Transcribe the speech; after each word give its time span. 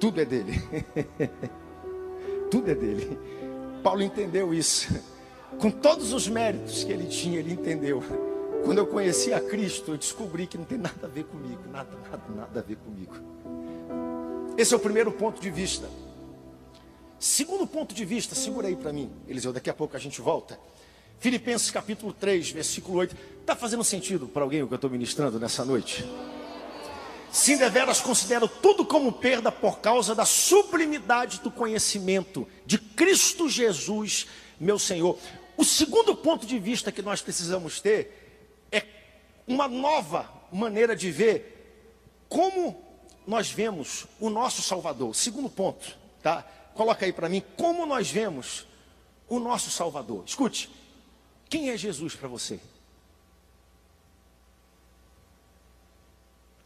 Tudo 0.00 0.20
é 0.20 0.24
dele. 0.24 0.54
Tudo 2.50 2.70
é 2.70 2.74
dele. 2.74 3.18
Paulo 3.82 4.02
entendeu 4.02 4.52
isso. 4.52 4.88
Com 5.58 5.70
todos 5.70 6.12
os 6.12 6.26
méritos 6.26 6.82
que 6.82 6.92
ele 6.92 7.06
tinha, 7.06 7.38
ele 7.38 7.52
entendeu. 7.52 8.02
Quando 8.64 8.78
eu 8.78 8.86
conheci 8.86 9.32
a 9.32 9.40
Cristo, 9.40 9.92
eu 9.92 9.98
descobri 9.98 10.46
que 10.46 10.56
não 10.56 10.64
tem 10.64 10.78
nada 10.78 11.04
a 11.04 11.06
ver 11.06 11.24
comigo, 11.24 11.60
nada, 11.70 11.96
nada, 12.10 12.22
nada 12.34 12.60
a 12.60 12.62
ver 12.62 12.76
comigo. 12.76 13.14
Esse 14.56 14.74
é 14.74 14.76
o 14.76 14.80
primeiro 14.80 15.12
ponto 15.12 15.40
de 15.40 15.50
vista. 15.50 15.88
Segundo 17.18 17.66
ponto 17.66 17.94
de 17.94 18.04
vista, 18.04 18.34
segura 18.34 18.68
aí 18.68 18.76
para 18.76 18.92
mim, 18.92 19.10
Eliseu, 19.28 19.52
daqui 19.52 19.68
a 19.68 19.74
pouco 19.74 19.96
a 19.96 20.00
gente 20.00 20.20
volta. 20.20 20.58
Filipenses 21.18 21.70
capítulo 21.70 22.14
3, 22.14 22.50
versículo 22.50 22.98
8. 22.98 23.14
Está 23.40 23.54
fazendo 23.54 23.84
sentido 23.84 24.26
para 24.26 24.42
alguém 24.42 24.62
o 24.62 24.66
que 24.66 24.72
eu 24.72 24.76
estou 24.76 24.90
ministrando 24.90 25.38
nessa 25.38 25.64
noite? 25.64 26.04
Sim, 27.32 27.56
deveras 27.56 28.00
considero 28.00 28.48
tudo 28.48 28.84
como 28.84 29.12
perda 29.12 29.52
por 29.52 29.78
causa 29.78 30.14
da 30.14 30.24
sublimidade 30.24 31.40
do 31.40 31.50
conhecimento 31.50 32.46
de 32.66 32.76
Cristo 32.76 33.48
Jesus, 33.48 34.26
meu 34.58 34.78
Senhor. 34.78 35.16
O 35.56 35.64
segundo 35.64 36.16
ponto 36.16 36.44
de 36.44 36.58
vista 36.58 36.90
que 36.90 37.02
nós 37.02 37.22
precisamos 37.22 37.80
ter 37.80 38.66
é 38.72 38.84
uma 39.46 39.68
nova 39.68 40.28
maneira 40.50 40.96
de 40.96 41.10
ver 41.10 42.24
como 42.28 42.82
nós 43.26 43.50
vemos 43.50 44.06
o 44.18 44.28
nosso 44.28 44.60
Salvador. 44.62 45.14
Segundo 45.14 45.48
ponto, 45.48 45.96
tá? 46.22 46.42
Coloca 46.74 47.04
aí 47.04 47.12
para 47.12 47.28
mim 47.28 47.42
como 47.56 47.86
nós 47.86 48.10
vemos 48.10 48.66
o 49.28 49.38
nosso 49.38 49.70
Salvador. 49.70 50.24
Escute, 50.26 50.68
quem 51.48 51.70
é 51.70 51.76
Jesus 51.76 52.16
para 52.16 52.28
você? 52.28 52.58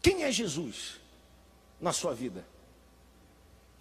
Quem 0.05 0.23
é 0.23 0.31
Jesus 0.31 1.01
na 1.81 1.91
sua 1.91 2.13
vida? 2.13 2.45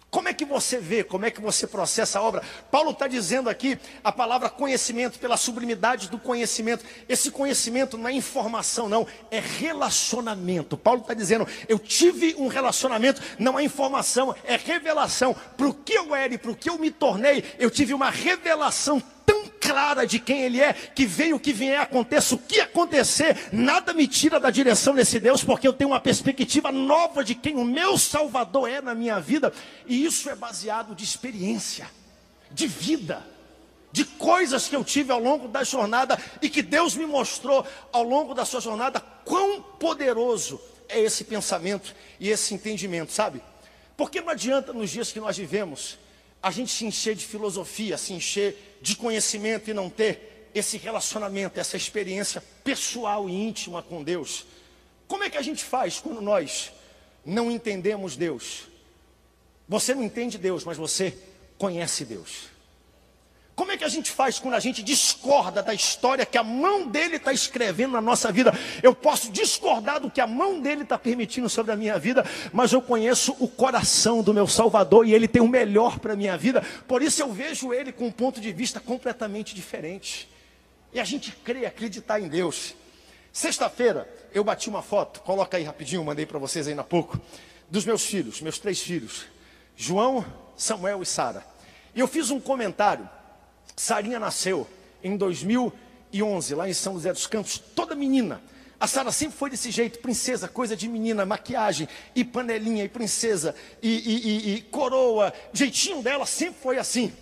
Como 0.08 0.26
é 0.26 0.32
que 0.32 0.46
você 0.46 0.78
vê, 0.78 1.04
como 1.04 1.26
é 1.26 1.30
que 1.30 1.38
você 1.38 1.66
processa 1.66 2.18
a 2.18 2.22
obra? 2.22 2.42
Paulo 2.70 2.92
está 2.92 3.06
dizendo 3.06 3.50
aqui 3.50 3.78
a 4.02 4.10
palavra 4.10 4.48
conhecimento, 4.48 5.18
pela 5.18 5.36
sublimidade 5.36 6.08
do 6.08 6.18
conhecimento. 6.18 6.82
Esse 7.06 7.30
conhecimento 7.30 7.98
não 7.98 8.08
é 8.08 8.12
informação, 8.14 8.88
não, 8.88 9.06
é 9.30 9.38
relacionamento. 9.38 10.78
Paulo 10.78 11.02
está 11.02 11.12
dizendo, 11.12 11.46
eu 11.68 11.78
tive 11.78 12.34
um 12.38 12.46
relacionamento, 12.46 13.20
não 13.38 13.58
é 13.58 13.62
informação, 13.62 14.34
é 14.44 14.56
revelação. 14.56 15.36
Para 15.58 15.68
o 15.68 15.74
que 15.74 15.92
eu 15.92 16.14
era 16.14 16.32
e 16.32 16.38
para 16.38 16.52
o 16.52 16.56
que 16.56 16.70
eu 16.70 16.78
me 16.78 16.90
tornei, 16.90 17.44
eu 17.58 17.70
tive 17.70 17.92
uma 17.92 18.08
revelação 18.08 19.02
clara 19.64 20.06
de 20.06 20.18
quem 20.18 20.42
Ele 20.42 20.60
é, 20.60 20.74
que 20.74 21.06
venha 21.06 21.34
o 21.34 21.40
que 21.40 21.52
vier, 21.52 21.80
aconteça 21.80 22.34
o 22.34 22.38
que 22.38 22.60
acontecer, 22.60 23.48
nada 23.50 23.94
me 23.94 24.06
tira 24.06 24.38
da 24.38 24.50
direção 24.50 24.94
desse 24.94 25.18
Deus, 25.18 25.42
porque 25.42 25.66
eu 25.66 25.72
tenho 25.72 25.90
uma 25.90 26.00
perspectiva 26.00 26.70
nova 26.70 27.24
de 27.24 27.34
quem 27.34 27.56
o 27.56 27.64
meu 27.64 27.96
Salvador 27.96 28.68
é 28.68 28.82
na 28.82 28.94
minha 28.94 29.18
vida, 29.18 29.50
e 29.86 30.04
isso 30.04 30.28
é 30.28 30.34
baseado 30.36 30.94
de 30.94 31.02
experiência, 31.02 31.90
de 32.50 32.66
vida, 32.66 33.26
de 33.90 34.04
coisas 34.04 34.68
que 34.68 34.76
eu 34.76 34.84
tive 34.84 35.10
ao 35.10 35.20
longo 35.20 35.48
da 35.48 35.64
jornada 35.64 36.18
e 36.42 36.50
que 36.50 36.60
Deus 36.60 36.94
me 36.94 37.06
mostrou 37.06 37.66
ao 37.90 38.02
longo 38.02 38.34
da 38.34 38.44
sua 38.44 38.60
jornada, 38.60 39.00
quão 39.24 39.62
poderoso 39.62 40.60
é 40.88 41.00
esse 41.00 41.24
pensamento 41.24 41.94
e 42.20 42.28
esse 42.28 42.52
entendimento, 42.52 43.12
sabe? 43.12 43.40
Porque 43.96 44.20
não 44.20 44.28
adianta 44.28 44.72
nos 44.72 44.90
dias 44.90 45.10
que 45.10 45.20
nós 45.20 45.38
vivemos 45.38 45.96
a 46.42 46.50
gente 46.50 46.70
se 46.70 46.84
encher 46.84 47.14
de 47.14 47.24
filosofia, 47.24 47.96
se 47.96 48.12
encher 48.12 48.73
de 48.84 48.96
conhecimento 48.96 49.70
e 49.70 49.72
não 49.72 49.88
ter 49.88 50.50
esse 50.54 50.76
relacionamento, 50.76 51.58
essa 51.58 51.74
experiência 51.74 52.44
pessoal 52.62 53.30
e 53.30 53.32
íntima 53.32 53.82
com 53.82 54.04
Deus. 54.04 54.44
Como 55.08 55.24
é 55.24 55.30
que 55.30 55.38
a 55.38 55.42
gente 55.42 55.64
faz 55.64 55.98
quando 55.98 56.20
nós 56.20 56.70
não 57.24 57.50
entendemos 57.50 58.14
Deus? 58.14 58.64
Você 59.66 59.94
não 59.94 60.02
entende 60.02 60.36
Deus, 60.36 60.64
mas 60.64 60.76
você 60.76 61.16
conhece 61.56 62.04
Deus. 62.04 62.50
Como 63.54 63.70
é 63.70 63.76
que 63.76 63.84
a 63.84 63.88
gente 63.88 64.10
faz 64.10 64.38
quando 64.40 64.54
a 64.54 64.60
gente 64.60 64.82
discorda 64.82 65.62
da 65.62 65.72
história 65.72 66.26
que 66.26 66.36
a 66.36 66.42
mão 66.42 66.88
dele 66.88 67.16
está 67.16 67.32
escrevendo 67.32 67.92
na 67.92 68.00
nossa 68.00 68.32
vida? 68.32 68.52
Eu 68.82 68.92
posso 68.94 69.30
discordar 69.30 70.00
do 70.00 70.10
que 70.10 70.20
a 70.20 70.26
mão 70.26 70.60
dele 70.60 70.82
está 70.82 70.98
permitindo 70.98 71.48
sobre 71.48 71.70
a 71.70 71.76
minha 71.76 71.96
vida, 71.96 72.24
mas 72.52 72.72
eu 72.72 72.82
conheço 72.82 73.36
o 73.38 73.46
coração 73.46 74.24
do 74.24 74.34
meu 74.34 74.48
Salvador 74.48 75.06
e 75.06 75.14
ele 75.14 75.28
tem 75.28 75.40
o 75.40 75.46
melhor 75.46 76.00
para 76.00 76.14
a 76.14 76.16
minha 76.16 76.36
vida, 76.36 76.62
por 76.88 77.00
isso 77.00 77.22
eu 77.22 77.32
vejo 77.32 77.72
ele 77.72 77.92
com 77.92 78.06
um 78.06 78.10
ponto 78.10 78.40
de 78.40 78.52
vista 78.52 78.80
completamente 78.80 79.54
diferente. 79.54 80.28
E 80.92 80.98
a 80.98 81.04
gente 81.04 81.30
crê, 81.44 81.64
acreditar 81.64 82.20
em 82.20 82.28
Deus. 82.28 82.74
Sexta-feira 83.32 84.08
eu 84.32 84.42
bati 84.42 84.68
uma 84.68 84.82
foto, 84.82 85.20
coloca 85.20 85.56
aí 85.56 85.62
rapidinho, 85.62 86.02
mandei 86.02 86.26
para 86.26 86.40
vocês 86.40 86.66
aí 86.66 86.74
na 86.74 86.84
pouco, 86.84 87.20
dos 87.70 87.84
meus 87.84 88.04
filhos, 88.04 88.40
meus 88.40 88.58
três 88.58 88.80
filhos, 88.80 89.26
João, 89.76 90.24
Samuel 90.56 91.02
e 91.02 91.06
Sara. 91.06 91.46
E 91.94 92.00
eu 92.00 92.08
fiz 92.08 92.30
um 92.30 92.40
comentário 92.40 93.08
Sarinha 93.76 94.20
nasceu 94.20 94.66
em 95.02 95.16
2011, 95.16 96.54
lá 96.54 96.68
em 96.68 96.74
São 96.74 96.94
José 96.94 97.12
dos 97.12 97.26
Campos, 97.26 97.58
toda 97.58 97.94
menina. 97.94 98.40
A 98.78 98.86
Sara 98.86 99.10
sempre 99.12 99.36
foi 99.36 99.50
desse 99.50 99.70
jeito, 99.70 99.98
princesa, 100.00 100.48
coisa 100.48 100.76
de 100.76 100.88
menina, 100.88 101.24
maquiagem, 101.24 101.88
e 102.14 102.24
panelinha, 102.24 102.84
e 102.84 102.88
princesa, 102.88 103.54
e, 103.82 103.88
e, 103.88 104.28
e, 104.28 104.54
e 104.56 104.60
coroa. 104.62 105.32
Jeitinho 105.52 106.02
dela 106.02 106.26
sempre 106.26 106.60
foi 106.60 106.78
assim. 106.78 107.12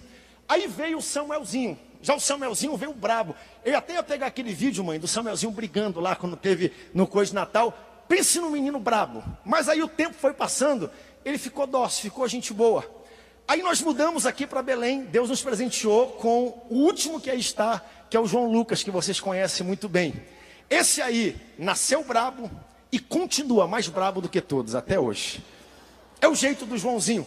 Aí 0.48 0.66
veio 0.66 0.98
o 0.98 1.02
Samuelzinho. 1.02 1.78
Já 2.00 2.14
o 2.14 2.20
Samuelzinho 2.20 2.76
veio 2.76 2.92
brabo. 2.92 3.34
Eu 3.64 3.78
até 3.78 3.94
ia 3.94 4.02
pegar 4.02 4.26
aquele 4.26 4.52
vídeo, 4.52 4.82
mãe, 4.82 4.98
do 4.98 5.06
Samuelzinho 5.06 5.52
brigando 5.52 6.00
lá 6.00 6.16
quando 6.16 6.36
teve 6.36 6.72
no 6.92 7.06
Coisa 7.06 7.30
de 7.30 7.36
Natal. 7.36 8.04
Pense 8.08 8.40
no 8.40 8.50
menino 8.50 8.80
brabo. 8.80 9.22
Mas 9.44 9.68
aí 9.68 9.82
o 9.82 9.88
tempo 9.88 10.14
foi 10.14 10.32
passando, 10.32 10.90
ele 11.24 11.38
ficou 11.38 11.66
dócil, 11.66 12.02
ficou 12.02 12.26
gente 12.26 12.52
boa. 12.52 13.01
Aí 13.46 13.62
nós 13.62 13.80
mudamos 13.80 14.24
aqui 14.24 14.46
para 14.46 14.62
Belém. 14.62 15.04
Deus 15.04 15.28
nos 15.28 15.42
presenteou 15.42 16.08
com 16.12 16.66
o 16.70 16.76
último 16.76 17.20
que 17.20 17.30
aí 17.30 17.40
está, 17.40 17.82
que 18.08 18.16
é 18.16 18.20
o 18.20 18.26
João 18.26 18.50
Lucas, 18.50 18.82
que 18.82 18.90
vocês 18.90 19.20
conhecem 19.20 19.66
muito 19.66 19.88
bem. 19.88 20.14
Esse 20.70 21.02
aí 21.02 21.36
nasceu 21.58 22.02
brabo 22.04 22.50
e 22.90 22.98
continua 22.98 23.66
mais 23.66 23.88
brabo 23.88 24.20
do 24.20 24.28
que 24.28 24.40
todos 24.40 24.74
até 24.74 24.98
hoje. 24.98 25.42
É 26.20 26.28
o 26.28 26.34
jeito 26.34 26.64
do 26.64 26.78
Joãozinho. 26.78 27.26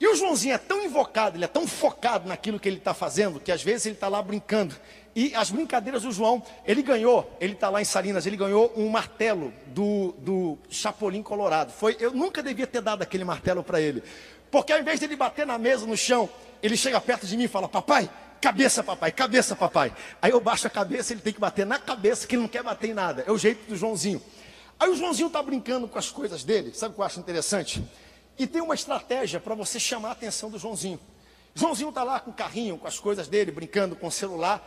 E 0.00 0.06
o 0.06 0.14
Joãozinho 0.14 0.54
é 0.54 0.58
tão 0.58 0.84
invocado, 0.84 1.36
ele 1.36 1.44
é 1.44 1.48
tão 1.48 1.66
focado 1.66 2.28
naquilo 2.28 2.60
que 2.60 2.68
ele 2.68 2.78
está 2.78 2.94
fazendo, 2.94 3.40
que 3.40 3.50
às 3.50 3.62
vezes 3.62 3.86
ele 3.86 3.96
está 3.96 4.06
lá 4.06 4.22
brincando. 4.22 4.76
E 5.14 5.34
as 5.34 5.50
brincadeiras 5.50 6.02
do 6.02 6.12
João, 6.12 6.40
ele 6.64 6.82
ganhou, 6.82 7.28
ele 7.40 7.54
está 7.54 7.68
lá 7.68 7.82
em 7.82 7.84
Salinas, 7.84 8.24
ele 8.24 8.36
ganhou 8.36 8.72
um 8.76 8.88
martelo 8.88 9.52
do, 9.66 10.14
do 10.18 10.58
Chapolin 10.70 11.22
Colorado. 11.22 11.72
Foi, 11.72 11.96
eu 11.98 12.12
nunca 12.12 12.40
devia 12.40 12.68
ter 12.68 12.80
dado 12.80 13.02
aquele 13.02 13.24
martelo 13.24 13.64
para 13.64 13.80
ele. 13.80 14.02
Porque 14.50 14.72
ao 14.72 14.80
invés 14.80 14.98
de 14.98 15.06
ele 15.06 15.16
bater 15.16 15.46
na 15.46 15.58
mesa, 15.58 15.86
no 15.86 15.96
chão, 15.96 16.28
ele 16.62 16.76
chega 16.76 17.00
perto 17.00 17.26
de 17.26 17.36
mim 17.36 17.44
e 17.44 17.48
fala: 17.48 17.68
Papai, 17.68 18.10
cabeça, 18.40 18.82
papai, 18.82 19.12
cabeça, 19.12 19.54
papai. 19.54 19.92
Aí 20.20 20.30
eu 20.30 20.40
baixo 20.40 20.66
a 20.66 20.70
cabeça, 20.70 21.12
ele 21.12 21.20
tem 21.20 21.32
que 21.32 21.40
bater 21.40 21.66
na 21.66 21.78
cabeça, 21.78 22.26
que 22.26 22.34
ele 22.34 22.42
não 22.42 22.48
quer 22.48 22.62
bater 22.62 22.90
em 22.90 22.94
nada. 22.94 23.24
É 23.26 23.32
o 23.32 23.38
jeito 23.38 23.68
do 23.68 23.76
Joãozinho. 23.76 24.22
Aí 24.78 24.88
o 24.88 24.96
Joãozinho 24.96 25.26
está 25.26 25.42
brincando 25.42 25.88
com 25.88 25.98
as 25.98 26.10
coisas 26.10 26.44
dele, 26.44 26.72
sabe 26.72 26.92
o 26.92 26.94
que 26.94 27.00
eu 27.00 27.04
acho 27.04 27.18
interessante? 27.18 27.82
E 28.38 28.46
tem 28.46 28.62
uma 28.62 28.74
estratégia 28.74 29.40
para 29.40 29.54
você 29.54 29.80
chamar 29.80 30.10
a 30.10 30.12
atenção 30.12 30.50
do 30.50 30.58
Joãozinho. 30.58 31.00
Joãozinho 31.54 31.88
está 31.88 32.04
lá 32.04 32.20
com 32.20 32.30
o 32.30 32.34
carrinho, 32.34 32.78
com 32.78 32.86
as 32.86 33.00
coisas 33.00 33.26
dele, 33.26 33.50
brincando 33.50 33.96
com 33.96 34.06
o 34.06 34.12
celular. 34.12 34.62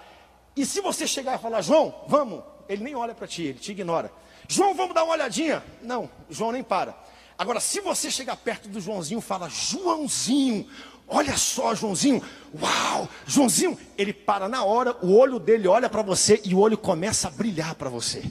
E 0.56 0.66
se 0.66 0.81
você 0.81 1.08
chegar 1.08 1.40
e 1.40 1.41
falar, 1.41 1.62
João, 1.62 2.03
vamos, 2.08 2.44
ele 2.68 2.84
nem 2.84 2.94
olha 2.94 3.16
para 3.16 3.25
ti, 3.25 3.44
ele 3.44 3.59
te 3.59 3.72
ignora. 3.72 4.12
João, 4.50 4.75
vamos 4.75 4.94
dar 4.94 5.06
uma 5.06 5.14
olhadinha. 5.14 5.64
Não, 5.81 6.09
João 6.30 6.52
nem 6.52 6.62
para. 6.62 6.94
Agora, 7.41 7.59
se 7.59 7.79
você 7.81 8.12
chegar 8.12 8.35
perto 8.35 8.69
do 8.69 8.79
Joãozinho 8.79 9.19
fala, 9.19 9.50
Joãozinho, 9.50 10.69
olha 11.07 11.35
só, 11.35 11.74
Joãozinho, 11.74 12.22
uau, 12.62 13.09
Joãozinho, 13.25 13.79
ele 13.97 14.13
para 14.13 14.47
na 14.47 14.63
hora, 14.63 14.96
o 15.02 15.18
olho 15.18 15.40
dele 15.40 15.68
olha 15.68 15.90
para 15.90 16.03
você 16.03 16.40
e 16.46 16.53
o 16.53 16.59
olho 16.59 16.78
começa 16.78 17.29
a 17.29 17.31
brilhar 17.31 17.74
para 17.74 17.90
você. 17.90 18.24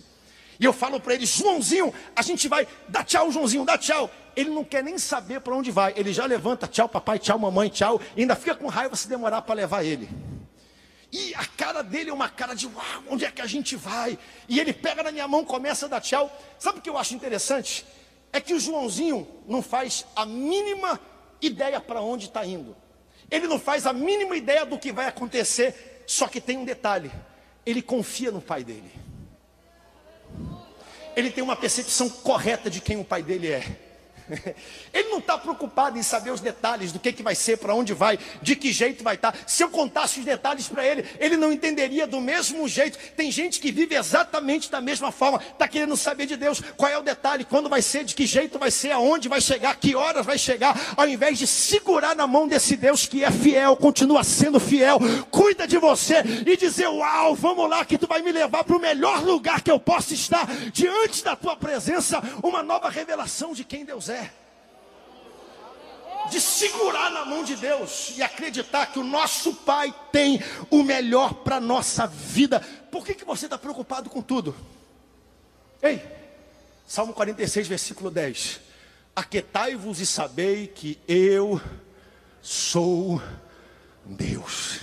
E 0.60 0.65
eu 0.65 0.72
falo 0.72 1.00
para 1.00 1.15
ele, 1.15 1.26
Joãozinho, 1.26 1.93
a 2.15 2.22
gente 2.22 2.47
vai, 2.47 2.69
dá 2.88 3.03
tchau, 3.03 3.32
Joãozinho, 3.32 3.65
dá 3.65 3.76
tchau. 3.76 4.09
Ele 4.37 4.50
não 4.50 4.62
quer 4.62 4.84
nem 4.84 4.97
saber 4.97 5.41
para 5.41 5.56
onde 5.56 5.72
vai, 5.72 5.92
ele 5.97 6.12
já 6.12 6.24
levanta, 6.24 6.68
tchau, 6.68 6.89
papai, 6.89 7.18
tchau, 7.18 7.36
mamãe, 7.36 7.68
tchau, 7.68 8.01
e 8.16 8.21
ainda 8.21 8.36
fica 8.36 8.54
com 8.54 8.68
raiva 8.68 8.95
se 8.95 9.09
demorar 9.09 9.42
para 9.42 9.57
levar 9.57 9.83
ele. 9.83 10.09
E 11.10 11.34
a 11.34 11.45
cara 11.45 11.83
dele 11.83 12.10
é 12.10 12.12
uma 12.12 12.28
cara 12.28 12.54
de 12.54 12.68
uau, 12.68 13.03
onde 13.09 13.24
é 13.24 13.30
que 13.33 13.42
a 13.42 13.47
gente 13.47 13.74
vai? 13.74 14.16
E 14.48 14.60
ele 14.60 14.72
pega 14.72 15.03
na 15.03 15.10
minha 15.10 15.27
mão, 15.27 15.45
começa 15.45 15.86
a 15.86 15.89
dar 15.89 16.01
tchau. 16.01 16.30
Sabe 16.60 16.78
o 16.78 16.80
que 16.80 16.89
eu 16.89 16.97
acho 16.97 17.12
interessante? 17.12 17.84
É 18.32 18.41
que 18.41 18.54
o 18.54 18.60
Joãozinho 18.60 19.27
não 19.47 19.62
faz 19.62 20.06
a 20.15 20.24
mínima 20.24 21.00
ideia 21.41 21.80
para 21.80 22.00
onde 22.00 22.27
está 22.27 22.44
indo. 22.44 22.77
Ele 23.30 23.47
não 23.47 23.59
faz 23.59 23.86
a 23.86 23.92
mínima 23.92 24.36
ideia 24.36 24.65
do 24.66 24.78
que 24.78 24.92
vai 24.92 25.06
acontecer, 25.06 26.04
só 26.06 26.27
que 26.27 26.41
tem 26.41 26.59
um 26.59 26.65
detalhe: 26.65 27.10
ele 27.65 27.82
confia 27.82 28.30
no 28.30 28.41
pai 28.41 28.65
dele. 28.65 28.91
Ele 31.16 31.30
tem 31.30 31.42
uma 31.42 31.56
percepção 31.56 32.09
correta 32.09 32.71
de 32.71 32.80
quem 32.80 32.98
o 32.98 33.04
pai 33.04 33.22
dele 33.22 33.50
é. 33.50 33.90
Ele 34.92 35.09
não 35.09 35.18
está 35.18 35.36
preocupado 35.36 35.98
em 35.98 36.03
saber 36.03 36.30
os 36.30 36.41
detalhes 36.41 36.92
do 36.92 36.98
que, 36.98 37.12
que 37.12 37.22
vai 37.22 37.34
ser, 37.34 37.59
para 37.59 37.74
onde 37.74 37.92
vai, 37.92 38.18
de 38.42 38.56
que 38.56 38.72
jeito 38.72 39.03
vai 39.03 39.15
estar. 39.15 39.32
Tá. 39.32 39.38
Se 39.47 39.62
eu 39.62 39.71
contasse 39.71 40.21
os 40.21 40.24
detalhes 40.24 40.68
para 40.68 40.86
ele, 40.86 41.04
ele 41.18 41.36
não 41.36 41.53
entenderia 41.53 42.06
do 42.06 42.21
mesmo 42.21 42.66
jeito. 42.68 42.98
Tem 43.16 43.30
gente 43.30 43.60
que 43.60 43.72
vive 43.72 43.94
exatamente 43.94 44.71
da 44.71 44.80
mesma 44.80 45.12
forma, 45.12 45.41
está 45.53 45.66
querendo 45.66 45.97
saber 45.97 46.27
de 46.27 46.36
Deus 46.36 46.60
qual 46.77 46.91
é 46.91 46.98
o 46.98 47.03
detalhe, 47.03 47.44
quando 47.44 47.68
vai 47.68 47.82
ser, 47.82 48.04
de 48.04 48.15
que 48.15 48.27
jeito 48.27 48.59
vai 48.59 48.71
ser, 48.71 48.92
aonde 48.92 49.28
vai 49.28 49.41
chegar, 49.41 49.77
que 49.77 49.94
horas 49.94 50.24
vai 50.24 50.38
chegar, 50.38 50.94
ao 50.97 51.09
invés 51.09 51.38
de 51.38 51.47
segurar 51.47 52.15
na 52.15 52.26
mão 52.26 52.47
desse 52.47 52.76
Deus 52.76 53.06
que 53.06 53.24
é 53.24 53.30
fiel, 53.30 53.76
continua 53.76 54.24
sendo 54.24 54.60
fiel, 54.60 54.98
cuida 55.30 55.66
de 55.66 55.78
você 55.78 56.22
e 56.47 56.56
dizer: 56.56 56.88
Uau, 56.88 57.34
vamos 57.34 57.68
lá, 57.68 57.84
que 57.84 57.98
tu 57.98 58.06
vai 58.06 58.22
me 58.22 58.33
levar 58.33 58.65
para 58.65 58.76
o 58.76 58.80
melhor 58.80 59.22
lugar 59.22 59.60
que 59.60 59.71
eu 59.71 59.78
possa 59.78 60.15
estar 60.15 60.47
diante 60.72 61.22
da 61.24 61.36
tua 61.36 61.56
presença, 61.56 62.22
uma 62.42 62.62
nova 62.62 62.88
revelação 62.88 63.53
de 63.53 63.65
quem 63.65 63.84
Deus 63.84 64.09
é 64.09 64.20
de 66.30 66.41
segurar 66.41 67.10
na 67.10 67.24
mão 67.24 67.44
de 67.44 67.56
Deus 67.56 68.12
e 68.16 68.22
acreditar 68.22 68.86
que 68.86 68.98
o 68.98 69.04
nosso 69.04 69.53
Pai 69.54 69.94
tem 70.12 70.42
o 70.71 70.82
melhor 70.82 71.34
para 71.34 71.56
a 71.56 71.60
nossa 71.60 72.06
vida. 72.06 72.60
Por 72.91 73.04
que, 73.04 73.15
que 73.15 73.24
você 73.24 73.47
está 73.47 73.59
preocupado 73.59 74.09
com 74.09 74.22
tudo? 74.22 74.54
Ei, 75.82 76.03
Salmo 76.86 77.12
46, 77.12 77.68
versículo 77.68 78.10
10. 78.10 78.60
Aquetai-vos 79.15 80.00
e 80.00 80.06
sabei 80.06 80.66
que 80.66 80.98
eu 81.06 81.60
sou 82.41 83.21
Deus. 84.04 84.80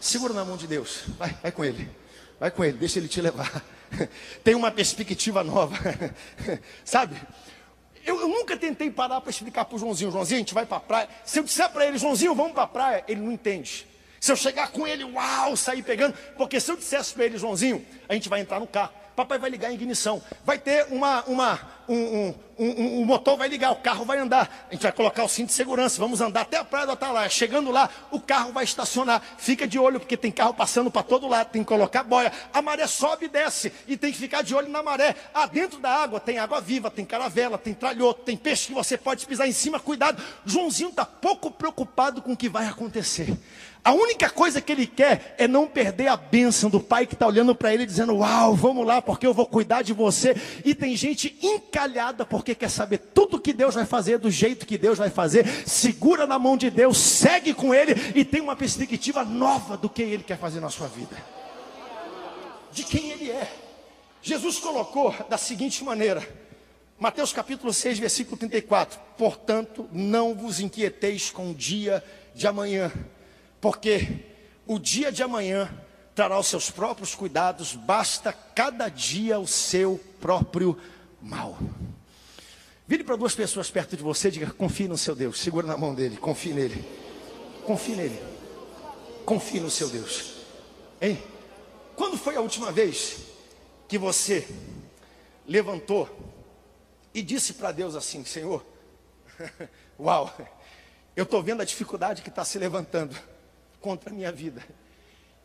Segura 0.00 0.32
na 0.32 0.44
mão 0.44 0.56
de 0.56 0.66
Deus, 0.66 1.02
vai, 1.18 1.36
vai 1.42 1.52
com 1.52 1.64
Ele, 1.64 1.90
vai 2.38 2.50
com 2.50 2.64
Ele, 2.64 2.78
deixa 2.78 2.98
Ele 2.98 3.08
te 3.08 3.20
levar. 3.20 3.64
Tem 4.44 4.54
uma 4.54 4.70
perspectiva 4.70 5.42
nova, 5.42 5.76
sabe? 6.84 7.20
Eu, 8.04 8.20
eu 8.20 8.28
nunca 8.28 8.56
tentei 8.56 8.90
parar 8.90 9.20
para 9.20 9.30
explicar 9.30 9.64
para 9.64 9.76
o 9.76 9.78
Joãozinho: 9.78 10.10
Joãozinho, 10.10 10.36
a 10.36 10.40
gente 10.40 10.54
vai 10.54 10.66
para 10.66 10.76
a 10.76 10.80
praia. 10.80 11.08
Se 11.24 11.38
eu 11.38 11.42
disser 11.42 11.68
para 11.70 11.86
ele, 11.86 11.98
Joãozinho, 11.98 12.34
vamos 12.34 12.52
para 12.52 12.62
a 12.62 12.66
praia, 12.66 13.04
ele 13.08 13.20
não 13.20 13.32
entende. 13.32 13.86
Se 14.20 14.32
eu 14.32 14.36
chegar 14.36 14.72
com 14.72 14.86
ele, 14.86 15.04
uau, 15.04 15.56
sair 15.56 15.82
pegando. 15.82 16.14
Porque 16.36 16.60
se 16.60 16.70
eu 16.70 16.76
dissesse 16.76 17.14
para 17.14 17.24
ele, 17.24 17.38
Joãozinho, 17.38 17.84
a 18.08 18.14
gente 18.14 18.28
vai 18.28 18.40
entrar 18.40 18.58
no 18.58 18.66
carro. 18.66 18.92
Papai 19.18 19.36
vai 19.36 19.50
ligar 19.50 19.70
a 19.70 19.72
ignição. 19.72 20.22
Vai 20.44 20.60
ter 20.60 20.86
uma, 20.92 21.24
uma, 21.24 21.60
um, 21.88 21.96
um, 21.96 22.34
um, 22.56 23.00
um, 23.00 23.04
motor 23.04 23.36
vai 23.36 23.48
ligar, 23.48 23.72
o 23.72 23.76
carro 23.76 24.04
vai 24.04 24.16
andar. 24.16 24.66
A 24.70 24.72
gente 24.72 24.82
vai 24.84 24.92
colocar 24.92 25.24
o 25.24 25.28
cinto 25.28 25.48
de 25.48 25.54
segurança. 25.54 25.98
Vamos 25.98 26.20
andar 26.20 26.42
até 26.42 26.56
a 26.56 26.64
praia 26.64 26.86
do 26.86 26.92
Atalaia. 26.92 27.28
Chegando 27.28 27.72
lá, 27.72 27.90
o 28.12 28.20
carro 28.20 28.52
vai 28.52 28.62
estacionar. 28.62 29.20
Fica 29.36 29.66
de 29.66 29.76
olho, 29.76 29.98
porque 29.98 30.16
tem 30.16 30.30
carro 30.30 30.54
passando 30.54 30.88
para 30.88 31.02
todo 31.02 31.26
lado. 31.26 31.50
Tem 31.50 31.62
que 31.62 31.68
colocar 31.68 32.04
boia. 32.04 32.30
A 32.54 32.62
maré 32.62 32.86
sobe 32.86 33.24
e 33.26 33.28
desce. 33.28 33.72
E 33.88 33.96
tem 33.96 34.12
que 34.12 34.18
ficar 34.18 34.42
de 34.42 34.54
olho 34.54 34.68
na 34.68 34.84
maré. 34.84 35.16
Ah, 35.34 35.46
dentro 35.46 35.80
da 35.80 35.90
água 35.90 36.20
tem 36.20 36.38
água 36.38 36.60
viva, 36.60 36.88
tem 36.88 37.04
caravela, 37.04 37.58
tem 37.58 37.74
tralhoto, 37.74 38.22
tem 38.22 38.36
peixe 38.36 38.68
que 38.68 38.72
você 38.72 38.96
pode 38.96 39.26
pisar 39.26 39.48
em 39.48 39.52
cima. 39.52 39.80
Cuidado. 39.80 40.22
Joãozinho 40.46 40.90
está 40.90 41.04
pouco 41.04 41.50
preocupado 41.50 42.22
com 42.22 42.34
o 42.34 42.36
que 42.36 42.48
vai 42.48 42.68
acontecer. 42.68 43.36
A 43.88 43.92
única 43.92 44.28
coisa 44.28 44.60
que 44.60 44.70
ele 44.70 44.86
quer 44.86 45.34
é 45.38 45.48
não 45.48 45.66
perder 45.66 46.08
a 46.08 46.16
bênção 46.18 46.68
do 46.68 46.78
pai 46.78 47.06
que 47.06 47.14
está 47.14 47.26
olhando 47.26 47.54
para 47.54 47.72
ele 47.72 47.86
dizendo: 47.86 48.16
Uau, 48.16 48.54
vamos 48.54 48.86
lá, 48.86 49.00
porque 49.00 49.26
eu 49.26 49.32
vou 49.32 49.46
cuidar 49.46 49.80
de 49.80 49.94
você. 49.94 50.36
E 50.62 50.74
tem 50.74 50.94
gente 50.94 51.38
encalhada 51.40 52.26
porque 52.26 52.54
quer 52.54 52.68
saber 52.68 52.98
tudo 52.98 53.40
que 53.40 53.50
Deus 53.50 53.76
vai 53.76 53.86
fazer, 53.86 54.18
do 54.18 54.30
jeito 54.30 54.66
que 54.66 54.76
Deus 54.76 54.98
vai 54.98 55.08
fazer. 55.08 55.46
Segura 55.66 56.26
na 56.26 56.38
mão 56.38 56.54
de 56.54 56.68
Deus, 56.68 56.98
segue 56.98 57.54
com 57.54 57.72
ele 57.72 57.94
e 58.14 58.26
tem 58.26 58.42
uma 58.42 58.54
perspectiva 58.54 59.24
nova 59.24 59.74
do 59.74 59.88
que 59.88 60.02
ele 60.02 60.22
quer 60.22 60.36
fazer 60.36 60.60
na 60.60 60.68
sua 60.68 60.88
vida, 60.88 61.16
de 62.70 62.84
quem 62.84 63.08
ele 63.12 63.30
é. 63.30 63.50
Jesus 64.20 64.58
colocou 64.58 65.14
da 65.30 65.38
seguinte 65.38 65.82
maneira. 65.82 66.28
Mateus 66.98 67.32
capítulo 67.32 67.72
6, 67.72 67.98
versículo 67.98 68.36
34. 68.36 69.00
Portanto, 69.16 69.88
não 69.90 70.34
vos 70.34 70.60
inquieteis 70.60 71.30
com 71.30 71.52
o 71.52 71.54
dia 71.54 72.04
de 72.34 72.46
amanhã 72.46 72.92
porque 73.60 74.24
o 74.66 74.78
dia 74.78 75.10
de 75.10 75.22
amanhã 75.22 75.68
trará 76.14 76.38
os 76.38 76.46
seus 76.46 76.70
próprios 76.70 77.14
cuidados, 77.14 77.74
basta 77.74 78.32
cada 78.32 78.88
dia 78.88 79.38
o 79.38 79.46
seu 79.46 80.00
próprio 80.20 80.76
mal. 81.22 81.56
Vire 82.86 83.04
para 83.04 83.16
duas 83.16 83.34
pessoas 83.34 83.70
perto 83.70 83.96
de 83.96 84.02
você 84.02 84.28
e 84.28 84.32
diga: 84.32 84.50
confie 84.50 84.88
no 84.88 84.98
seu 84.98 85.14
Deus, 85.14 85.38
segura 85.38 85.66
na 85.66 85.76
mão 85.76 85.94
dele, 85.94 86.16
confie 86.16 86.52
nele, 86.52 86.84
confie 87.64 87.94
nele, 87.94 88.20
confie 89.24 89.60
no 89.60 89.70
seu 89.70 89.88
Deus. 89.88 90.34
Hein? 91.00 91.22
Quando 91.94 92.16
foi 92.16 92.36
a 92.36 92.40
última 92.40 92.72
vez 92.72 93.18
que 93.86 93.98
você 93.98 94.46
levantou 95.46 96.08
e 97.14 97.22
disse 97.22 97.54
para 97.54 97.72
Deus 97.72 97.94
assim: 97.94 98.24
Senhor, 98.24 98.64
uau, 99.98 100.36
eu 101.14 101.24
estou 101.24 101.42
vendo 101.42 101.62
a 101.62 101.64
dificuldade 101.64 102.22
que 102.22 102.28
está 102.28 102.44
se 102.44 102.58
levantando 102.58 103.16
contra 103.80 104.10
a 104.10 104.12
minha 104.12 104.32
vida. 104.32 104.62